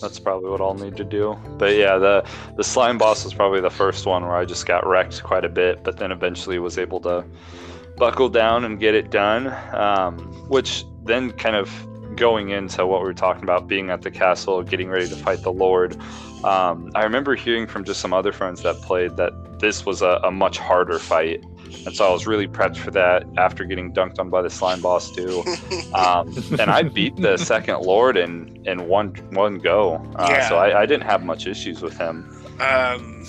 [0.00, 1.38] That's probably what I'll need to do.
[1.58, 2.24] But yeah, the
[2.56, 5.48] the slime boss was probably the first one where I just got wrecked quite a
[5.48, 7.24] bit, but then eventually was able to
[7.96, 9.48] buckle down and get it done.
[9.74, 11.70] Um, which then kind of
[12.16, 15.42] going into what we were talking about, being at the castle, getting ready to fight
[15.42, 15.96] the Lord.
[16.44, 20.20] Um, I remember hearing from just some other friends that played that this was a,
[20.24, 21.44] a much harder fight.
[21.86, 24.80] And so I was really prepped for that after getting dunked on by the slime
[24.80, 25.42] boss too.
[25.94, 29.96] Um, and I beat the second Lord in in one one go.
[30.16, 30.48] Uh, Yeah.
[30.48, 32.34] So I, I didn't have much issues with him.
[32.60, 33.26] Um,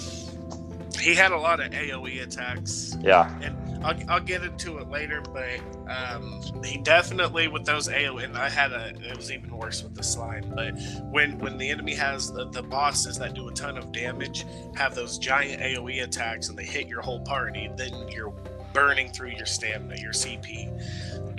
[1.02, 3.30] he had a lot of AOE attacks, Yeah.
[3.42, 3.54] and
[3.84, 5.22] I'll, I'll get into it later.
[5.22, 5.60] But
[5.90, 9.96] um, he definitely with those AOE, and I had a it was even worse with
[9.96, 10.54] the slime.
[10.56, 10.74] But
[11.12, 14.96] when when the enemy has the, the bosses that do a ton of damage have
[14.96, 18.34] those giant AOE attacks and they hit your whole party, then you're
[18.74, 20.68] burning through your stamina, your CP,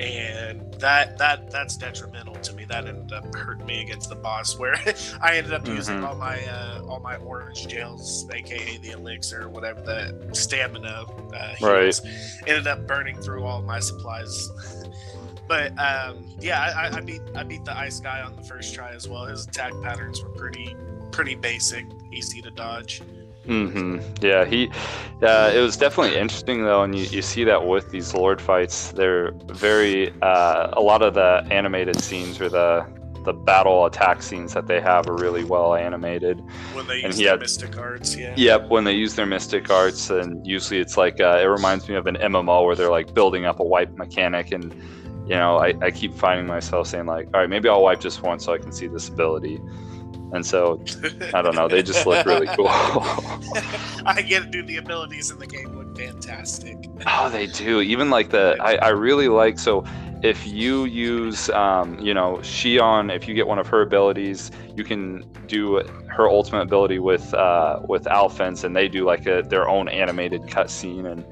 [0.01, 2.64] and that that that's detrimental to me.
[2.64, 4.74] That ended up hurting me against the boss, where
[5.20, 6.09] I ended up using Mhm.
[6.09, 11.05] all my uh, all my orange gels, aka the elixir, whatever the stamina
[11.35, 12.01] uh, heals.
[12.47, 14.51] Ended up burning through all my supplies.
[15.47, 18.74] But um, yeah, I, I- I beat I beat the ice guy on the first
[18.74, 19.26] try as well.
[19.26, 20.74] His attack patterns were pretty
[21.11, 23.03] pretty basic, easy to dodge.
[23.47, 24.45] Hmm Yeah.
[24.45, 24.70] He.
[25.22, 28.90] Uh, it was definitely interesting though, and you, you see that with these Lord fights,
[28.92, 30.12] they're very.
[30.22, 32.86] Uh, a lot of the animated scenes or the
[33.24, 36.42] the battle attack scenes that they have are really well animated.
[36.74, 38.34] When they And use their had- mystic arts, yeah.
[38.36, 41.95] Yep, when they use their mystic arts, and usually it's like uh, it reminds me
[41.95, 44.74] of an MMO where they're like building up a wipe mechanic, and
[45.26, 48.22] you know I, I keep finding myself saying like, all right, maybe I'll wipe just
[48.22, 49.59] once so I can see this ability,
[50.35, 50.82] and so
[51.32, 52.68] I don't know, they just look really cool.
[52.68, 54.66] I get it, dude.
[54.66, 56.76] The abilities in the game look fantastic.
[57.07, 57.80] oh, they do.
[57.80, 59.85] Even like the I, I really like so
[60.24, 64.82] if you use um, you know Shion, if you get one of her abilities, you
[64.82, 69.68] can do her ultimate ability with uh, with Alphens, and they do like a, their
[69.68, 71.24] own animated cutscene, and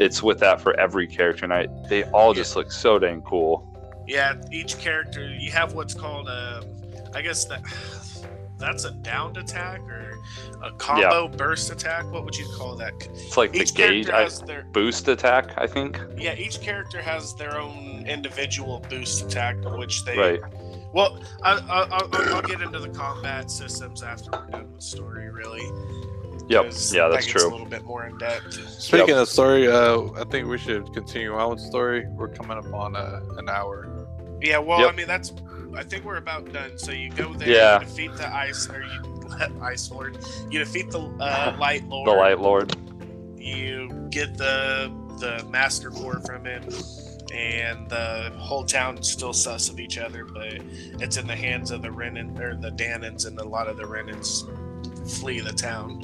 [0.00, 1.44] it's with that for every character.
[1.44, 3.64] And I, they all just look so dang cool.
[4.06, 6.64] Yeah, each character you have what's called a,
[7.14, 7.60] I guess that
[8.58, 10.18] that's a downed attack or
[10.62, 12.04] a combo burst attack.
[12.10, 12.92] What would you call that?
[13.12, 16.00] It's like each the gauge character I, has their boost attack, I think.
[16.16, 16.34] yeah.
[16.34, 20.40] Each character has their own individual boost attack, which they Right.
[20.92, 25.30] Well, I, I, I'll, I'll get into the combat systems after we're done with story,
[25.30, 25.62] really.
[26.48, 26.72] Yep.
[26.90, 28.54] Yeah, that that's gets A little bit more in depth.
[28.80, 32.06] Speaking of story, uh, I think we should continue on with story.
[32.08, 34.06] We're coming up on uh, an hour.
[34.40, 34.92] Yeah, well, Yep.
[34.92, 35.32] I mean that's.
[35.78, 36.76] I think we're about done.
[36.76, 37.78] So you go there, Yeah.
[37.78, 40.18] you defeat the ice, or you ice lord.
[40.50, 42.08] You defeat the uh, light lord.
[42.08, 42.76] The Light Lord.
[43.36, 46.62] You get the the master core from him,
[47.32, 50.58] and the whole town's still sus of each other, but
[51.00, 53.84] it's in the hands of the Renan or the Dahnans, and a lot of the
[53.84, 54.44] Renans
[55.08, 56.02] flee the town.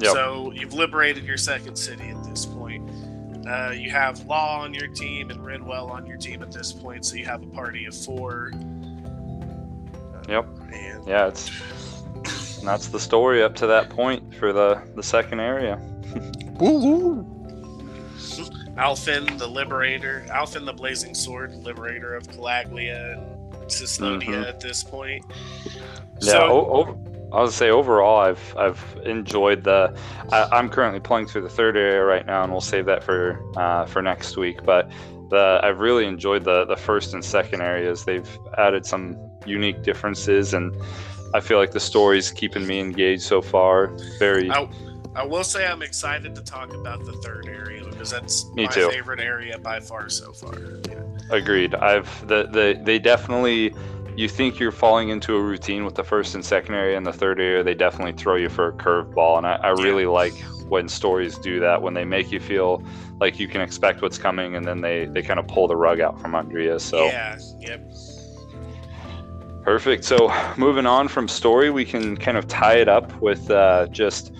[0.00, 0.12] Yep.
[0.12, 2.90] So you've liberated your second city at this point.
[3.46, 7.04] Uh, you have Law on your team and Rinwell on your team at this point,
[7.04, 8.50] so you have a party of four.
[10.28, 10.46] Yep.
[10.72, 11.50] And Yeah, it's
[12.58, 15.78] and that's the story up to that point for the the second area.
[16.58, 17.26] Woo!
[18.76, 24.48] Alphen, the Liberator, Alphen, the Blazing Sword, Liberator of Calaglia and Cyslodia Mhm.
[24.48, 25.24] at this point.
[26.20, 26.94] Yeah, So, o- over,
[27.32, 29.94] I would say overall, I've I've enjoyed the.
[30.32, 33.40] I, I'm currently playing through the third area right now, and we'll save that for
[33.56, 34.64] uh, for next week.
[34.64, 34.90] But
[35.34, 38.04] the I've really enjoyed the the first and second areas.
[38.04, 40.74] They've added some unique differences, and
[41.34, 43.90] I feel like the story's keeping me engaged so far.
[44.18, 44.68] Very I,
[45.16, 48.70] I will say I'm excited to talk about the third area because that's Me my
[48.70, 48.88] too.
[48.90, 50.54] favorite area by far so far.
[50.88, 51.02] Yeah.
[51.30, 51.74] Agreed.
[51.74, 53.74] I've the, the they definitely
[54.16, 57.12] you think you're falling into a routine with the first and second area and the
[57.12, 60.34] third area they definitely throw you for a curveball and I, I really like
[60.68, 62.82] when stories do that when they make you feel
[63.20, 66.00] like you can expect what's coming and then they they kind of pull the rug
[66.00, 67.38] out from under you so Yeah.
[67.60, 67.80] Yep.
[69.62, 73.86] perfect so moving on from story we can kind of tie it up with uh,
[73.88, 74.32] just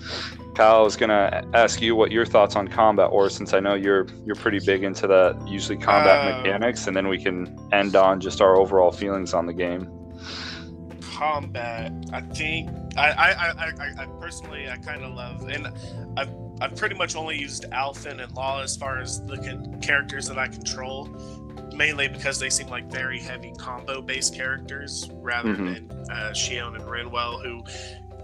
[0.55, 3.73] Kyle I was gonna ask you what your thoughts on combat or since I know
[3.73, 7.95] you're you're pretty big into the usually combat Uh, mechanics, and then we can end
[7.97, 9.89] on just our overall feelings on the game.
[11.15, 15.67] Combat i think i i i, I, personally i kind of love and
[16.17, 16.29] i've
[16.61, 19.37] i've pretty much only used Alphen and law as far as the
[19.81, 21.05] characters that i control
[21.73, 25.89] mainly because they seem like very heavy combo based characters rather Mhm.
[25.89, 27.63] than uh, Shion and Rinwell, who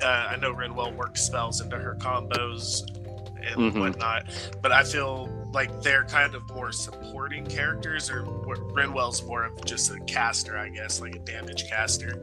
[0.05, 2.81] uh, I know Rinwell works spells into her combos
[3.43, 3.79] and Mhm.
[3.79, 4.25] whatnot,
[4.61, 9.91] but I feel like they're kind of more supporting characters, or Rinwell's more of just
[9.91, 12.21] a caster, I guess, like a damage caster.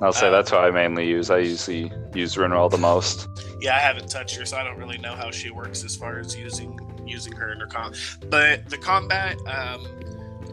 [0.00, 1.30] I'll say that's what I mainly use.
[1.30, 3.28] I usually use Rinwell the most.
[3.60, 6.18] Yeah, I haven't touched her, so I don't really know how she works as far
[6.18, 7.92] as using using her in her com.
[8.28, 9.86] But the combat, um,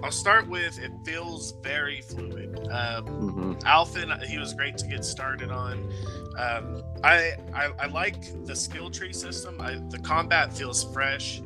[0.03, 2.67] I'll start with it feels very fluid.
[2.71, 5.91] Um, hmm Alphen, he was great to get started on.
[6.37, 9.61] Um, I, I I like the skill tree system.
[9.61, 11.41] I, the combat feels fresh.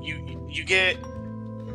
[0.00, 0.96] You you get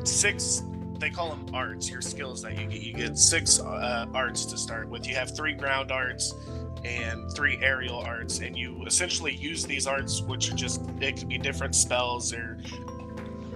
[0.04, 0.64] six.
[1.04, 1.90] They call them arts.
[1.90, 2.82] Your skills that you get.
[2.82, 5.06] You get six uh, arts to start with.
[5.06, 6.34] You have three ground arts
[6.86, 11.28] and three aerial arts, and you essentially use these arts, which are just it could
[11.28, 12.58] be different spells or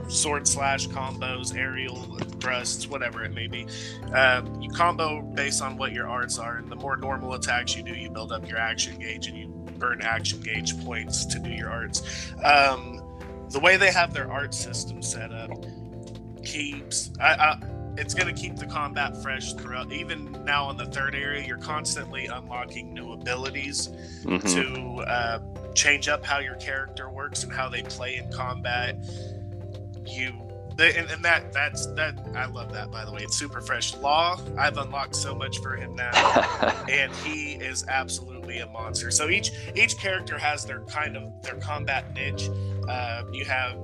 [0.10, 2.04] sword slash combos, aerial
[2.42, 3.66] thrusts, whatever it may be.
[4.14, 7.82] Um, you combo based on what your arts are, and the more normal attacks you
[7.82, 9.48] do, you build up your action gauge and you
[9.80, 12.34] burn action gauge points to do your arts.
[12.44, 13.02] Um,
[13.52, 15.66] the way they have their art system set up
[16.48, 17.12] keeps.
[17.20, 17.60] I, I,
[17.98, 19.92] it's going to keep the combat fresh throughout.
[19.92, 23.88] Even now in the third area, you're constantly unlocking new abilities
[24.24, 25.40] hmm to uh,
[25.74, 28.98] change up how your character works and how they play in combat.
[30.06, 30.34] You
[30.78, 33.22] they, and, and that that's that I love that by the way.
[33.24, 33.96] It's super fresh.
[33.96, 36.12] Law, I've unlocked so much for him now,
[36.90, 39.10] and he is absolutely a monster.
[39.12, 42.50] So each each character has their kind of their combat niche.
[42.88, 43.76] Uh, you have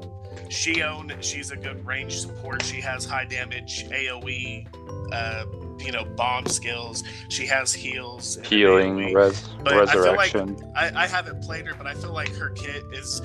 [0.49, 2.63] Shion, she's a good range support.
[2.63, 4.67] She has high damage AOE.
[5.11, 5.45] Uh,
[5.79, 7.03] you know, bomb skills.
[7.29, 10.71] She has heals, Healing, res- But I feel like- resurrection.
[10.75, 13.21] I, I haven't played her, but I feel like her kit is,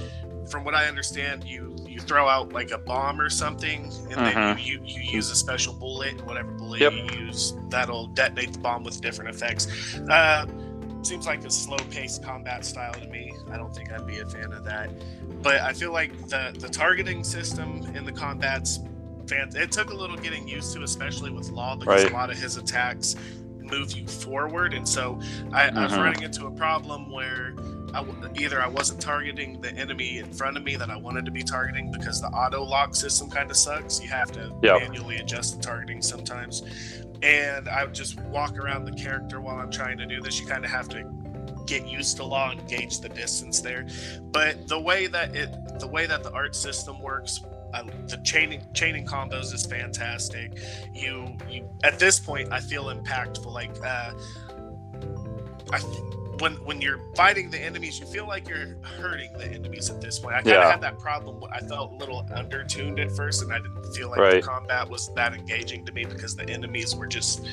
[0.50, 4.34] from what I understand, you you throw out like a bomb or something, and then
[4.34, 4.64] Mhm.
[4.64, 6.92] you, you you use a special bullet, and whatever bullet Yep.
[6.92, 9.96] you use, that'll detonate the bomb with different effects.
[10.10, 10.46] Uh,
[11.02, 13.32] seems like a slow-paced combat style to me.
[13.50, 14.90] I don't think I'd be a fan of that.
[15.42, 18.80] But I feel like the the targeting system in the combat's.
[19.30, 22.10] It took a little getting used to, especially with Law, because Right.
[22.12, 23.14] a lot of his attacks
[23.60, 25.20] move you forward, and so
[25.52, 25.98] I, I was Mhm.
[26.02, 27.54] running into a problem where
[27.92, 28.02] I
[28.36, 31.42] either I wasn't targeting the enemy in front of me that I wanted to be
[31.42, 34.00] targeting because the auto lock system kind of sucks.
[34.02, 34.80] You have to Yep.
[34.80, 36.62] manually adjust the targeting sometimes.
[37.22, 40.40] And I would just walk around the character while I'm trying to do this.
[40.40, 41.04] You kind of have to
[41.66, 43.86] get used to law and gauge the distance there.
[44.30, 47.40] But the way that it, the way that the art system works,
[48.06, 50.58] the chaining chaining combos is fantastic.
[50.94, 53.52] You you at this point I feel impactful.
[53.52, 54.12] Like uh,
[55.72, 55.78] I
[56.40, 60.18] when when you're fighting the enemies, you feel like you're hurting the enemies at this
[60.18, 60.34] point.
[60.34, 60.70] I kind of Yeah.
[60.70, 61.42] had that problem.
[61.52, 64.42] I felt a little undertuned at first, and I didn't feel like Right.
[64.42, 67.44] the combat was that engaging to me because the enemies were just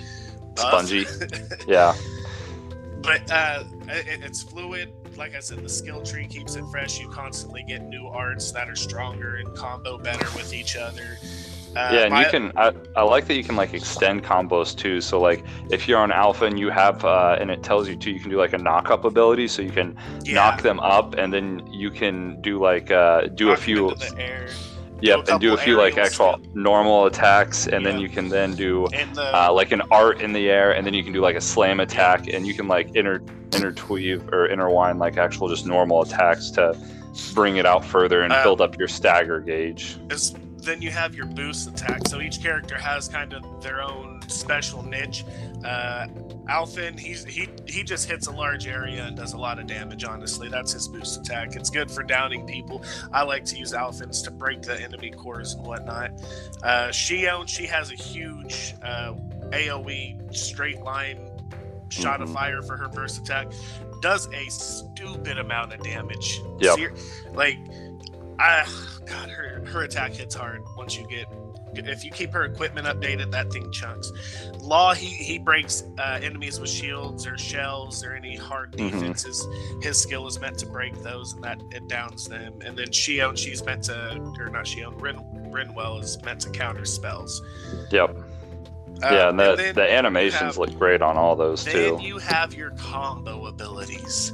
[0.55, 0.87] buff.
[0.87, 1.05] Spongy.
[1.67, 1.93] Yeah.
[3.01, 4.91] but uh, it, it's fluid.
[5.17, 6.99] Like I said, the skill tree keeps it fresh.
[6.99, 11.17] You constantly get new arts that are stronger and combo better with each other.
[11.75, 12.51] Uh, yeah, and my- you can.
[12.55, 15.01] I, I like that you can like extend combos too.
[15.01, 18.11] So like if you're on alpha and you have, uh, and it tells you too,
[18.11, 21.15] you can do like a knock up ability, so you can yeah, knock them up,
[21.15, 23.89] and then you can do like uh, do a knock them few.
[23.91, 24.47] into the air.
[25.01, 28.87] Yep, and do a few like actual normal attacks, and then you can then do
[29.13, 31.41] the uh, like an art in the air, and then you can do like a
[31.41, 33.21] slam attack, and you can like inter
[33.53, 36.75] interweave or intertwine like actual just normal attacks to
[37.33, 39.97] bring it out further and Uh, build up your stagger gauge.
[40.09, 40.33] is
[40.65, 42.07] then you have your boost attack.
[42.07, 45.23] So each character has kind of their own special niche.
[45.63, 46.07] Uh,
[46.49, 50.03] Alphen, he's he he just hits a large area and does a lot of damage.
[50.03, 51.55] Honestly, that's his boost attack.
[51.55, 52.83] It's good for downing people.
[53.13, 56.11] I like to use Alphens to break the enemy cores and whatnot.
[56.63, 59.13] Uh, Shion, she has a huge uh,
[59.51, 61.29] AOE straight line
[61.89, 62.33] shot of Mhm.
[62.33, 63.47] fire for her burst attack.
[64.01, 66.41] Does a stupid amount of damage.
[66.61, 66.93] Ser-
[67.33, 67.57] like,
[68.39, 68.65] I
[69.05, 71.27] God, her her attack hits hard once you get.
[71.77, 74.11] If you keep her equipment updated, that thing chunks.
[74.59, 78.91] Law, he he breaks uh, enemies with shields or shells or any hard Mhm.
[78.91, 79.45] defenses.
[79.81, 82.53] His skill is meant to break those, and that it downs them.
[82.63, 85.17] And then Shion, she's meant to, or not Shion, Rin,
[85.51, 87.41] Rinwell is meant to counter spells.
[87.91, 88.15] Yep.
[89.03, 91.71] Uh, yeah, and the, then the animations have- look great on all those too.
[91.73, 94.31] then you have your combo abilities,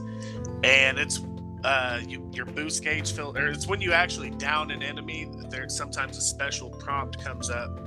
[0.64, 1.20] and it's
[1.64, 3.48] uh, you, your boost gauge filter.
[3.48, 5.30] It's when you actually down an enemy.
[5.50, 7.80] There sometimes a special prompt comes up,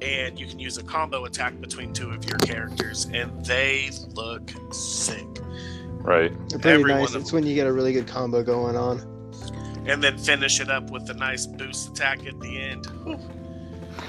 [0.00, 4.50] and you can use a combo attack between two of your characters, and they look
[4.72, 5.26] sick.
[6.02, 6.32] Right.
[6.48, 7.08] They're pretty Every nice.
[7.08, 9.08] one of It's when you get a really good combo going on.
[9.86, 12.86] And then finish it up with a nice boost attack at the end.
[13.04, 13.18] Whew.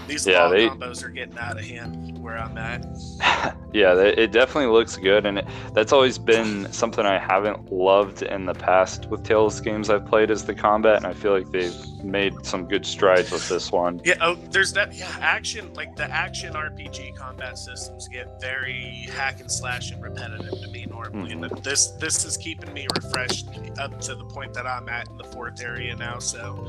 [0.08, 2.86] These Yeah, long they- combos are getting out of hand where I'm at.
[3.74, 8.22] yeah, it it definitely looks good, and it, that's always been something I haven't loved
[8.22, 11.50] in the past with Tales games I've played is the combat, and I feel like
[11.52, 14.02] they've made some good strides with this one.
[14.04, 14.94] Yeah, oh, there's that.
[14.94, 20.60] Yeah, action like the action RPG combat systems get very hack and slash and repetitive
[20.62, 21.50] to me normally, Mhm.
[21.50, 23.48] but this this is keeping me refreshed
[23.80, 26.20] up to the point that I'm at in the fourth area now.
[26.20, 26.68] So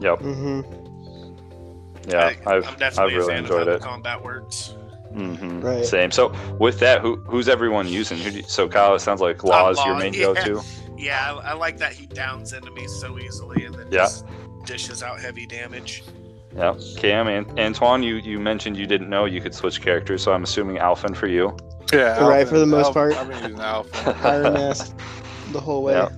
[0.00, 0.18] Yep.
[0.20, 0.60] hmm
[2.08, 3.78] Yeah, I, I've am I've really a fan enjoyed of how it.
[3.80, 4.74] the combat works.
[5.12, 5.60] Mm-hmm.
[5.60, 5.84] Right.
[5.84, 6.10] Same.
[6.10, 8.18] So with that, who who's everyone using?
[8.18, 10.20] Who do you, so Kyle, it sounds like Law is your main yeah.
[10.22, 10.62] go-to.
[10.96, 14.00] Yeah, I, I like that he downs enemies so easily and then Yeah.
[14.00, 14.26] just
[14.64, 16.02] dishes out heavy damage.
[16.56, 16.74] Yeah.
[16.96, 20.42] Cam and Antoine, you you mentioned you didn't know you could switch characters, so I'm
[20.42, 21.56] assuming Alphen for you.
[21.92, 23.14] Yeah, Right, for the most part.
[23.14, 24.14] I've been using Alpha.
[24.28, 24.94] Iron Mask
[25.52, 25.94] the whole way.
[25.94, 26.08] Yeah.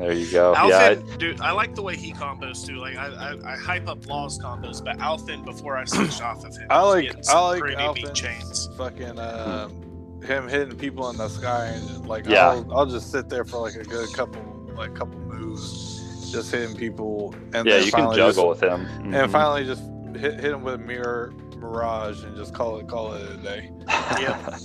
[0.00, 0.54] There you go.
[0.56, 1.16] Alphen, yeah.
[1.18, 2.76] dude, I like the way he combos too.
[2.76, 6.56] Like I, I, I hype up Law's combos, but Alphen before I switched off of
[6.56, 8.68] him, I was like I like pretty meat Alpha's chains.
[8.78, 12.48] fucking um, him hitting people in the sky and like Yeah.
[12.48, 14.42] I'll, I'll just sit there for like a good couple
[14.74, 18.86] like couple moves, just hitting people and yeah, then you can juggle just, with him.
[19.02, 19.30] and Mhm.
[19.30, 19.82] finally just
[20.18, 23.70] hit, hit him with a mirror mirage and just call it call it a day.
[23.86, 23.90] Yep.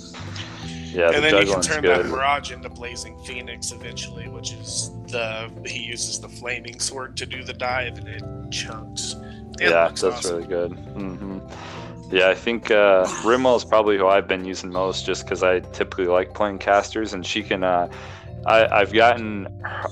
[0.96, 2.06] yeah, the and then you can turn good.
[2.06, 7.26] that Mirage into Blazing Phoenix eventually, which is the he uses the flaming sword to
[7.26, 9.16] do the dive and it chunks.
[9.58, 10.36] It yeah, that's awesome.
[10.36, 10.72] really good.
[10.72, 11.38] hmm
[12.10, 15.60] Yeah, I think uh, Rinwell is probably who I've been using most, just because I
[15.60, 17.64] typically like playing casters, and she can.
[17.64, 17.88] Uh,
[18.46, 19.48] I, I've gotten,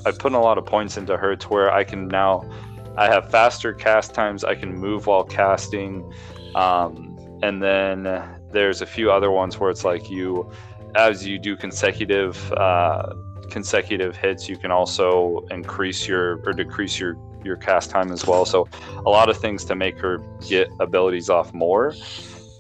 [0.06, 2.48] I've put a lot of points into her to where I can now,
[2.96, 4.44] I have faster cast times.
[4.44, 6.08] I can move while casting,
[6.54, 8.04] um, and then
[8.52, 10.52] there's a few other ones where it's like you,
[10.94, 12.52] as you do consecutive.
[12.52, 13.14] Uh,
[13.50, 18.44] consecutive hits you can also increase your or decrease your your cast time as well
[18.44, 18.66] so
[19.06, 20.18] a lot of things to make her
[20.48, 21.94] get abilities off more.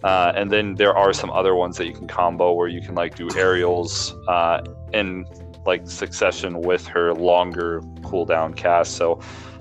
[0.02, 2.94] Uh, and then there are some other ones that you can combo where you can
[2.94, 4.60] like do aerials uh,
[4.92, 5.24] in
[5.64, 8.96] like succession with her longer cooldown cast.
[8.96, 9.20] So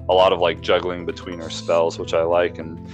[0.10, 2.86] a lot of like juggling between her spells, which I like, and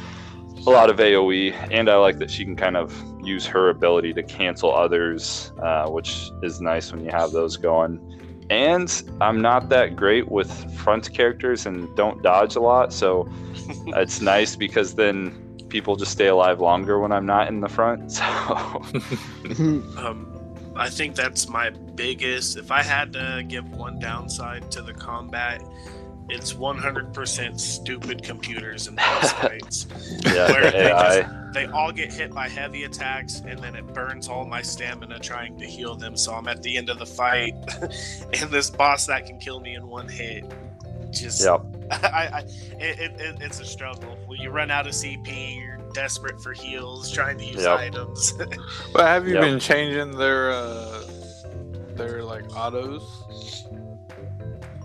[0.68, 1.70] a lot of AOE.
[1.72, 5.90] And I like that she can kind of use her ability to cancel others, uh,
[5.90, 8.19] which is nice when you have those going.
[8.50, 13.30] And I'm not that great with front characters and don't dodge a lot, so
[13.88, 18.12] it's nice because then people just stay alive longer when I'm not in the front.
[18.20, 18.24] So
[19.98, 20.36] Um,
[20.76, 22.58] I think that's my biggest.
[22.58, 25.62] If I had to give one downside to the combat,
[26.30, 29.88] it's 100% stupid computers and boss fights.
[30.26, 33.88] yeah, Where the they just- They all get hit by heavy attacks, and then it
[33.94, 36.16] burns all my stamina trying to heal them.
[36.16, 37.56] So I'm at the end of the fight,
[38.40, 40.46] and this boss that can kill me in one hit.
[41.12, 41.62] Just, Yep.
[41.92, 42.40] I, I,
[42.80, 44.16] it, it, it, it's a struggle.
[44.28, 47.80] When you run out of CP, you're desperate for heals, trying to use Yep.
[47.80, 48.34] items.
[48.94, 49.42] But have you Yep.
[49.44, 51.02] been changing their uh
[51.96, 53.02] their like autos?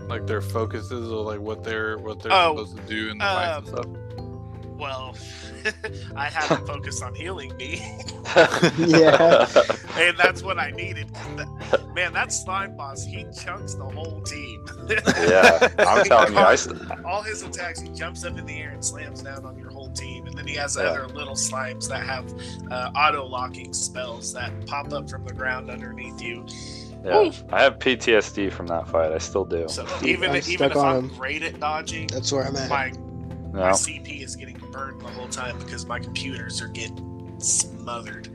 [0.07, 3.23] Like their focuses or like what they're what they're Oh, supposed to do in the
[3.25, 3.85] fights and stuff?
[4.77, 5.15] well,
[6.15, 7.81] I haven't focus on healing me.
[8.77, 9.47] Yeah.
[9.97, 11.07] and that's what I needed.
[11.95, 14.65] Man, that slime boss, he chunks the whole team.
[14.89, 18.71] yeah, I'm telling you, I st- All his attacks, he jumps up in the air
[18.71, 20.25] and slams down on your whole team.
[20.27, 20.83] And then he has Yeah.
[20.83, 22.25] other little slimes that have
[22.71, 26.45] uh, auto locking spells that pop up from the ground underneath you.
[27.05, 29.11] Yeah, I have PTSD from that fight.
[29.11, 29.67] I still do.
[29.69, 31.17] So even, I'm even if on I'm him.
[31.17, 32.69] great at dodging, That's where I'm at.
[32.69, 32.91] my,
[33.53, 38.27] my CP is getting burned the whole time because my computers are getting smothered.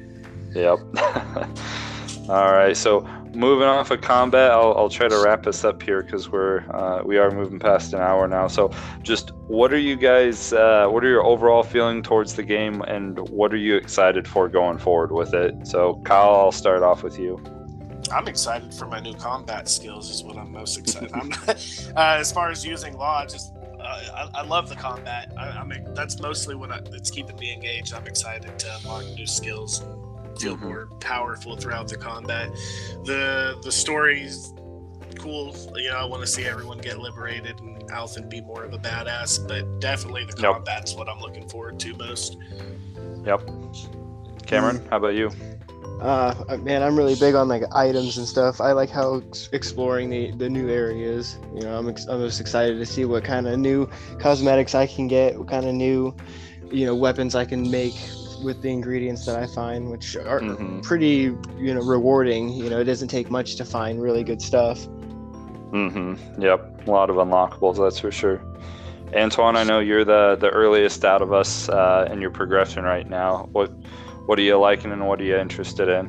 [0.55, 0.79] Yep.
[2.29, 2.77] All right.
[2.77, 3.01] So
[3.35, 7.03] moving off of combat, I'll, I'll try to wrap us up here because we're uh,
[7.05, 8.49] we are moving past an hour now.
[8.49, 8.71] So
[9.03, 10.53] just what are you guys?
[10.53, 14.49] Uh, what are your overall feeling towards the game, and what are you excited for
[14.49, 15.67] going forward with it?
[15.67, 17.41] So Kyle, I'll start off with you.
[18.13, 20.11] I'm excited for my new combat skills.
[20.11, 21.11] Is what I'm most excited.
[21.13, 21.33] I'm
[21.97, 25.33] uh, as far as using law, just uh, I, I love the combat.
[25.39, 27.95] I, I mean, that's mostly what I, it's keeping me engaged.
[27.95, 30.63] I'm excited to unlock new skills and feel Mhm.
[30.63, 32.51] more powerful throughout the combat.
[33.05, 34.53] The the story's
[35.19, 35.55] cool.
[35.77, 38.79] You know, I want to see everyone get liberated and Alphen be more of a
[38.79, 39.47] badass.
[39.47, 40.53] But definitely the Yep.
[40.55, 42.37] combat's what I'm looking forward to most.
[43.25, 43.49] Yep.
[44.47, 45.31] Cameron, how about you?
[46.01, 48.61] Uh, man, I'm really big on like items and stuff.
[48.61, 49.23] I like how
[49.53, 51.39] exploring the, the new areas.
[51.55, 53.89] You know, I'm ex- I'm just excited to see what kind of new
[54.19, 56.15] cosmetics I can get, what kind of new,
[56.71, 57.95] you know, weapons I can make
[58.43, 60.83] with the ingredients that I find, which are Mhm.
[60.83, 62.49] pretty, you know, rewarding.
[62.49, 64.79] You know, it doesn't take much to find really good stuff.
[65.73, 66.41] Mm-hmm.
[66.41, 66.89] Yep.
[66.89, 68.43] A lot of unlockables, that's for sure.
[69.15, 73.09] Antoine, I know you're the the earliest out of us uh, in your progression right
[73.09, 73.49] now.
[73.53, 73.71] What
[74.31, 76.09] what are you liking and what are you interested in?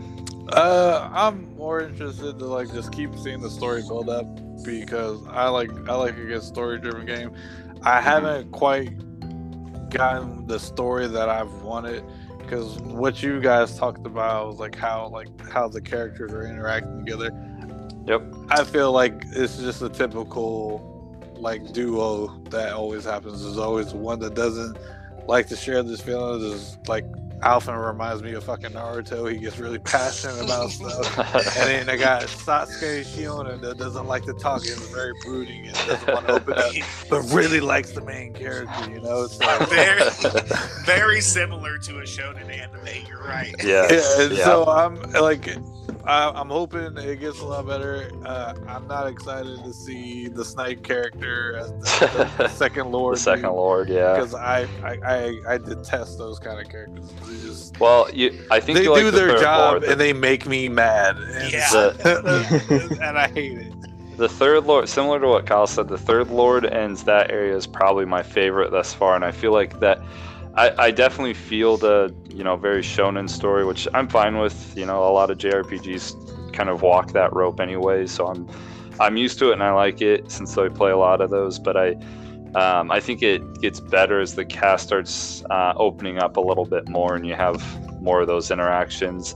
[0.54, 4.28] Uh, I'm more interested to like just keep seeing the story build up
[4.64, 7.34] because I like I like a good story driven game.
[7.82, 8.92] I haven't quite
[9.90, 12.04] gotten the story that I've wanted
[12.38, 17.04] because what you guys talked about was like how like how the characters are interacting
[17.04, 17.32] together.
[18.06, 18.22] Yep.
[18.52, 23.42] I feel like it's just a typical like duo that always happens.
[23.42, 24.78] There's always one that doesn't
[25.26, 26.40] like to share this feeling.
[26.40, 27.06] There's like
[27.44, 29.32] Alpha reminds me of fucking Naruto.
[29.32, 31.18] He gets really passionate about stuff.
[31.58, 35.68] And then I got Sasuke Shiona that doesn't like to talk and is very brooding
[35.68, 36.74] and doesn't want to open up,
[37.10, 39.28] but really likes the main character, you know?
[39.28, 40.10] So very,
[40.86, 43.06] very similar to a shonen anime.
[43.08, 43.56] You're right.
[43.64, 44.16] yes.
[44.18, 44.46] yeah, and yeah.
[44.46, 45.48] so I'm like,
[46.06, 48.10] I, I'm hoping it gets a lot better.
[48.26, 53.16] Uh, I'm not excited to see the Snipe character as the, the second Lord.
[53.16, 54.14] the second Lord, yeah.
[54.14, 57.10] because I, I, I I detest those kind of characters.
[57.28, 59.84] They just Well, you, I think they you like do the their third job Lord.
[59.84, 61.18] and they make me mad.
[61.18, 61.68] And Yeah.
[61.68, 61.96] so-
[63.02, 63.74] and I hate it.
[64.18, 67.66] The third Lord, similar to what Kyle said, the third Lord ends that area is
[67.66, 70.00] probably my favorite thus far, and I feel like that.
[70.56, 74.78] I, I definitely feel the you know very shonen story, which I'm fine with.
[74.78, 78.50] You know, a lot of JRPGs kind of walk that rope anyway, so I'm
[79.00, 81.58] I'm used to it and I like it since I play a lot of those.
[81.58, 81.96] But I
[82.56, 86.66] um, I think it gets better as the cast starts uh, opening up a little
[86.66, 87.62] bit more, and you have
[88.02, 89.36] more of those interactions.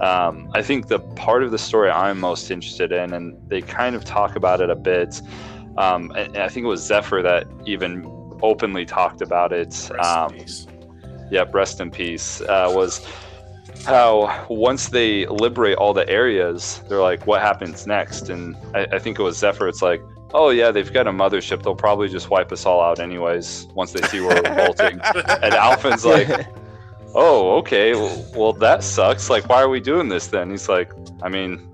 [0.00, 3.94] Um, I think the part of the story I'm most interested in, and they kind
[3.94, 5.20] of talk about it a bit.
[5.76, 8.02] Um, I think it was Zephyr that even
[8.42, 9.68] openly talked about it.
[9.68, 10.66] Rest in Um, peace.
[11.30, 12.40] yep, rest in peace.
[12.40, 13.04] Uh, was
[13.84, 18.30] how once they liberate all the areas, they're like, what happens next?
[18.30, 19.68] And I, I think it was Zephyr.
[19.68, 20.00] It's like,
[20.34, 21.62] oh yeah, they've got a mothership.
[21.62, 25.00] They'll probably just wipe us all out anyways once they see we're revolting.
[25.42, 26.46] And Alphen's like,
[27.14, 29.30] oh, okay, well, well, that sucks.
[29.30, 30.50] Like, why are we doing this then?
[30.50, 30.92] He's like,
[31.22, 31.68] I mean,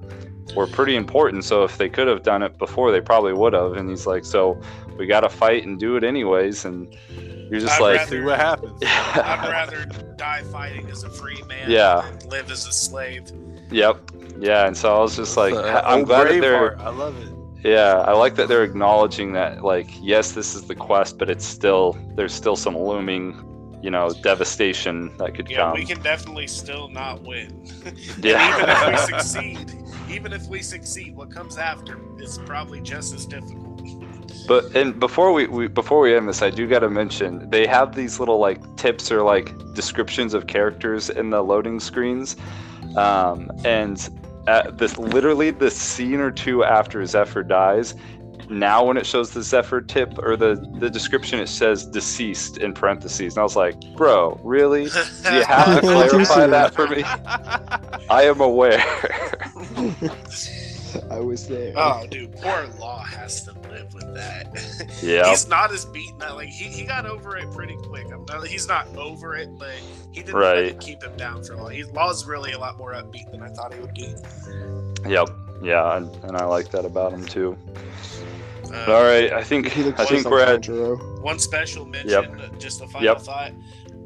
[0.57, 1.45] we're pretty important.
[1.45, 3.75] So if they could have done it before, they probably would have.
[3.75, 4.61] And he's like, so
[4.99, 6.65] we got to fight and do it anyways.
[6.65, 6.95] And
[7.51, 8.83] you're just I'd like, rather- See what happens.
[8.87, 9.85] I'd rather
[10.17, 12.09] die fighting as a free man Yeah.
[12.19, 13.31] than live as a slave.
[13.71, 13.99] yep,
[14.39, 14.67] yeah.
[14.67, 16.77] And so I was just like, Uh, I'm oh, glad that they're.
[16.77, 17.29] Braveheart, I love it.
[17.65, 21.45] Yeah, I like that they're acknowledging that, like, yes, this is the quest, but it's
[21.45, 23.41] still there's still some looming,
[23.83, 25.75] you know, devastation that could Yeah, come.
[25.75, 27.67] we can definitely still not win.
[28.23, 28.57] Yeah.
[28.57, 29.73] even if we succeed,
[30.09, 33.59] even if we succeed, what comes after is probably just as difficult.
[34.49, 37.67] But and before we, we before we end this, I do got to mention they
[37.67, 42.37] have these little like tips or like descriptions of characters in the loading screens,
[42.97, 44.09] um, and
[44.49, 47.95] at this literally the scene or two after Zephyr dies.
[48.53, 52.75] Now, when it shows the Zephyr tip or the the description, it says deceased in
[52.75, 54.85] parentheses, and I was like, "Bro, really?
[54.85, 55.81] Do you have to
[56.11, 57.03] clarify that for me?
[58.11, 58.83] I am aware."
[61.11, 61.73] I was there.
[61.75, 64.53] Oh, dude, poor Law has to live with that.
[65.03, 66.19] yeah, He's not as beaten.
[66.19, 68.07] Like he, he got over it pretty quick.
[68.13, 69.73] I'm not, he's not over it, but
[70.13, 70.65] he didn't let Right.
[70.67, 71.71] it keep him down for long.
[71.71, 74.15] He, Law's really a lot more upbeat than I thought he would be.
[75.09, 75.31] yep,
[75.63, 77.57] yeah, and, and I like that about him too.
[78.73, 81.21] Uh, All right, I think He looks I think like we're at Tanjiro.
[81.21, 82.41] One special mention, Yep.
[82.41, 83.21] uh, just a final Yep.
[83.21, 83.53] thought.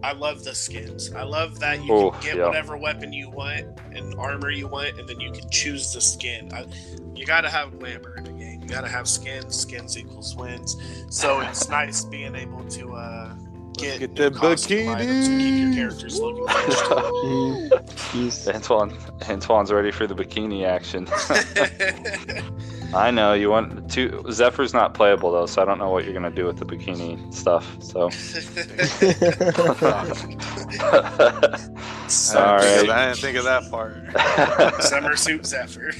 [0.03, 1.13] I love the skins.
[1.15, 2.47] I love that you Oh, can get yeah.
[2.47, 6.51] whatever weapon you want and armor you want, and then you can choose the skin.
[6.53, 6.67] I,
[7.15, 8.61] you gotta have glamour in the game.
[8.63, 9.57] You gotta have skins.
[9.57, 10.77] Skins equals wins.
[11.11, 13.35] So it's nice being able to uh,
[13.79, 16.47] get, get the costume items and keep your characters looking
[18.13, 18.49] fresh.
[18.55, 18.97] Antoine
[19.29, 21.07] Antoine's ready for the bikini action.
[22.95, 24.25] I know you want to.
[24.31, 27.33] Zephyr's not playable though, so I don't know what you're gonna do with the bikini
[27.35, 27.67] stuff.
[27.83, 28.11] So.
[30.89, 32.91] I All didn't think of- right.
[32.91, 34.81] I didn't think of that part.
[34.83, 35.93] Summer suit Zephyr.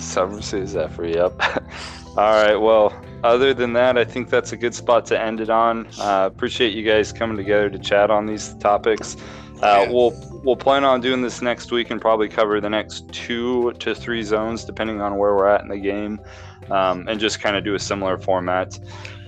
[0.00, 1.06] Summer Suit Zephyr.
[1.06, 1.42] Yep.
[2.16, 2.56] All right.
[2.56, 2.92] Well,
[3.24, 5.86] other than that, I think that's a good spot to end it on.
[5.98, 9.16] Uh, appreciate you guys coming together to chat on these topics.
[9.62, 9.90] Uh, Yeah.
[9.92, 13.94] We'll we'll plan on doing this next week and probably cover the next two to
[13.94, 16.18] three zones, depending on where we're at in the game,
[16.70, 18.78] um, and just kind of do a similar format.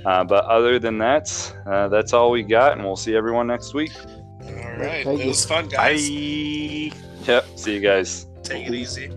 [0.07, 3.75] Uh, but other than that, uh, that's all we got, and we'll see everyone next
[3.75, 3.93] week.
[4.45, 5.29] All right, Thank it you.
[5.29, 6.09] was fun, guys.
[6.09, 6.97] Bye.
[7.27, 7.45] Yep.
[7.57, 8.27] See you guys.
[8.43, 9.13] Take it easy.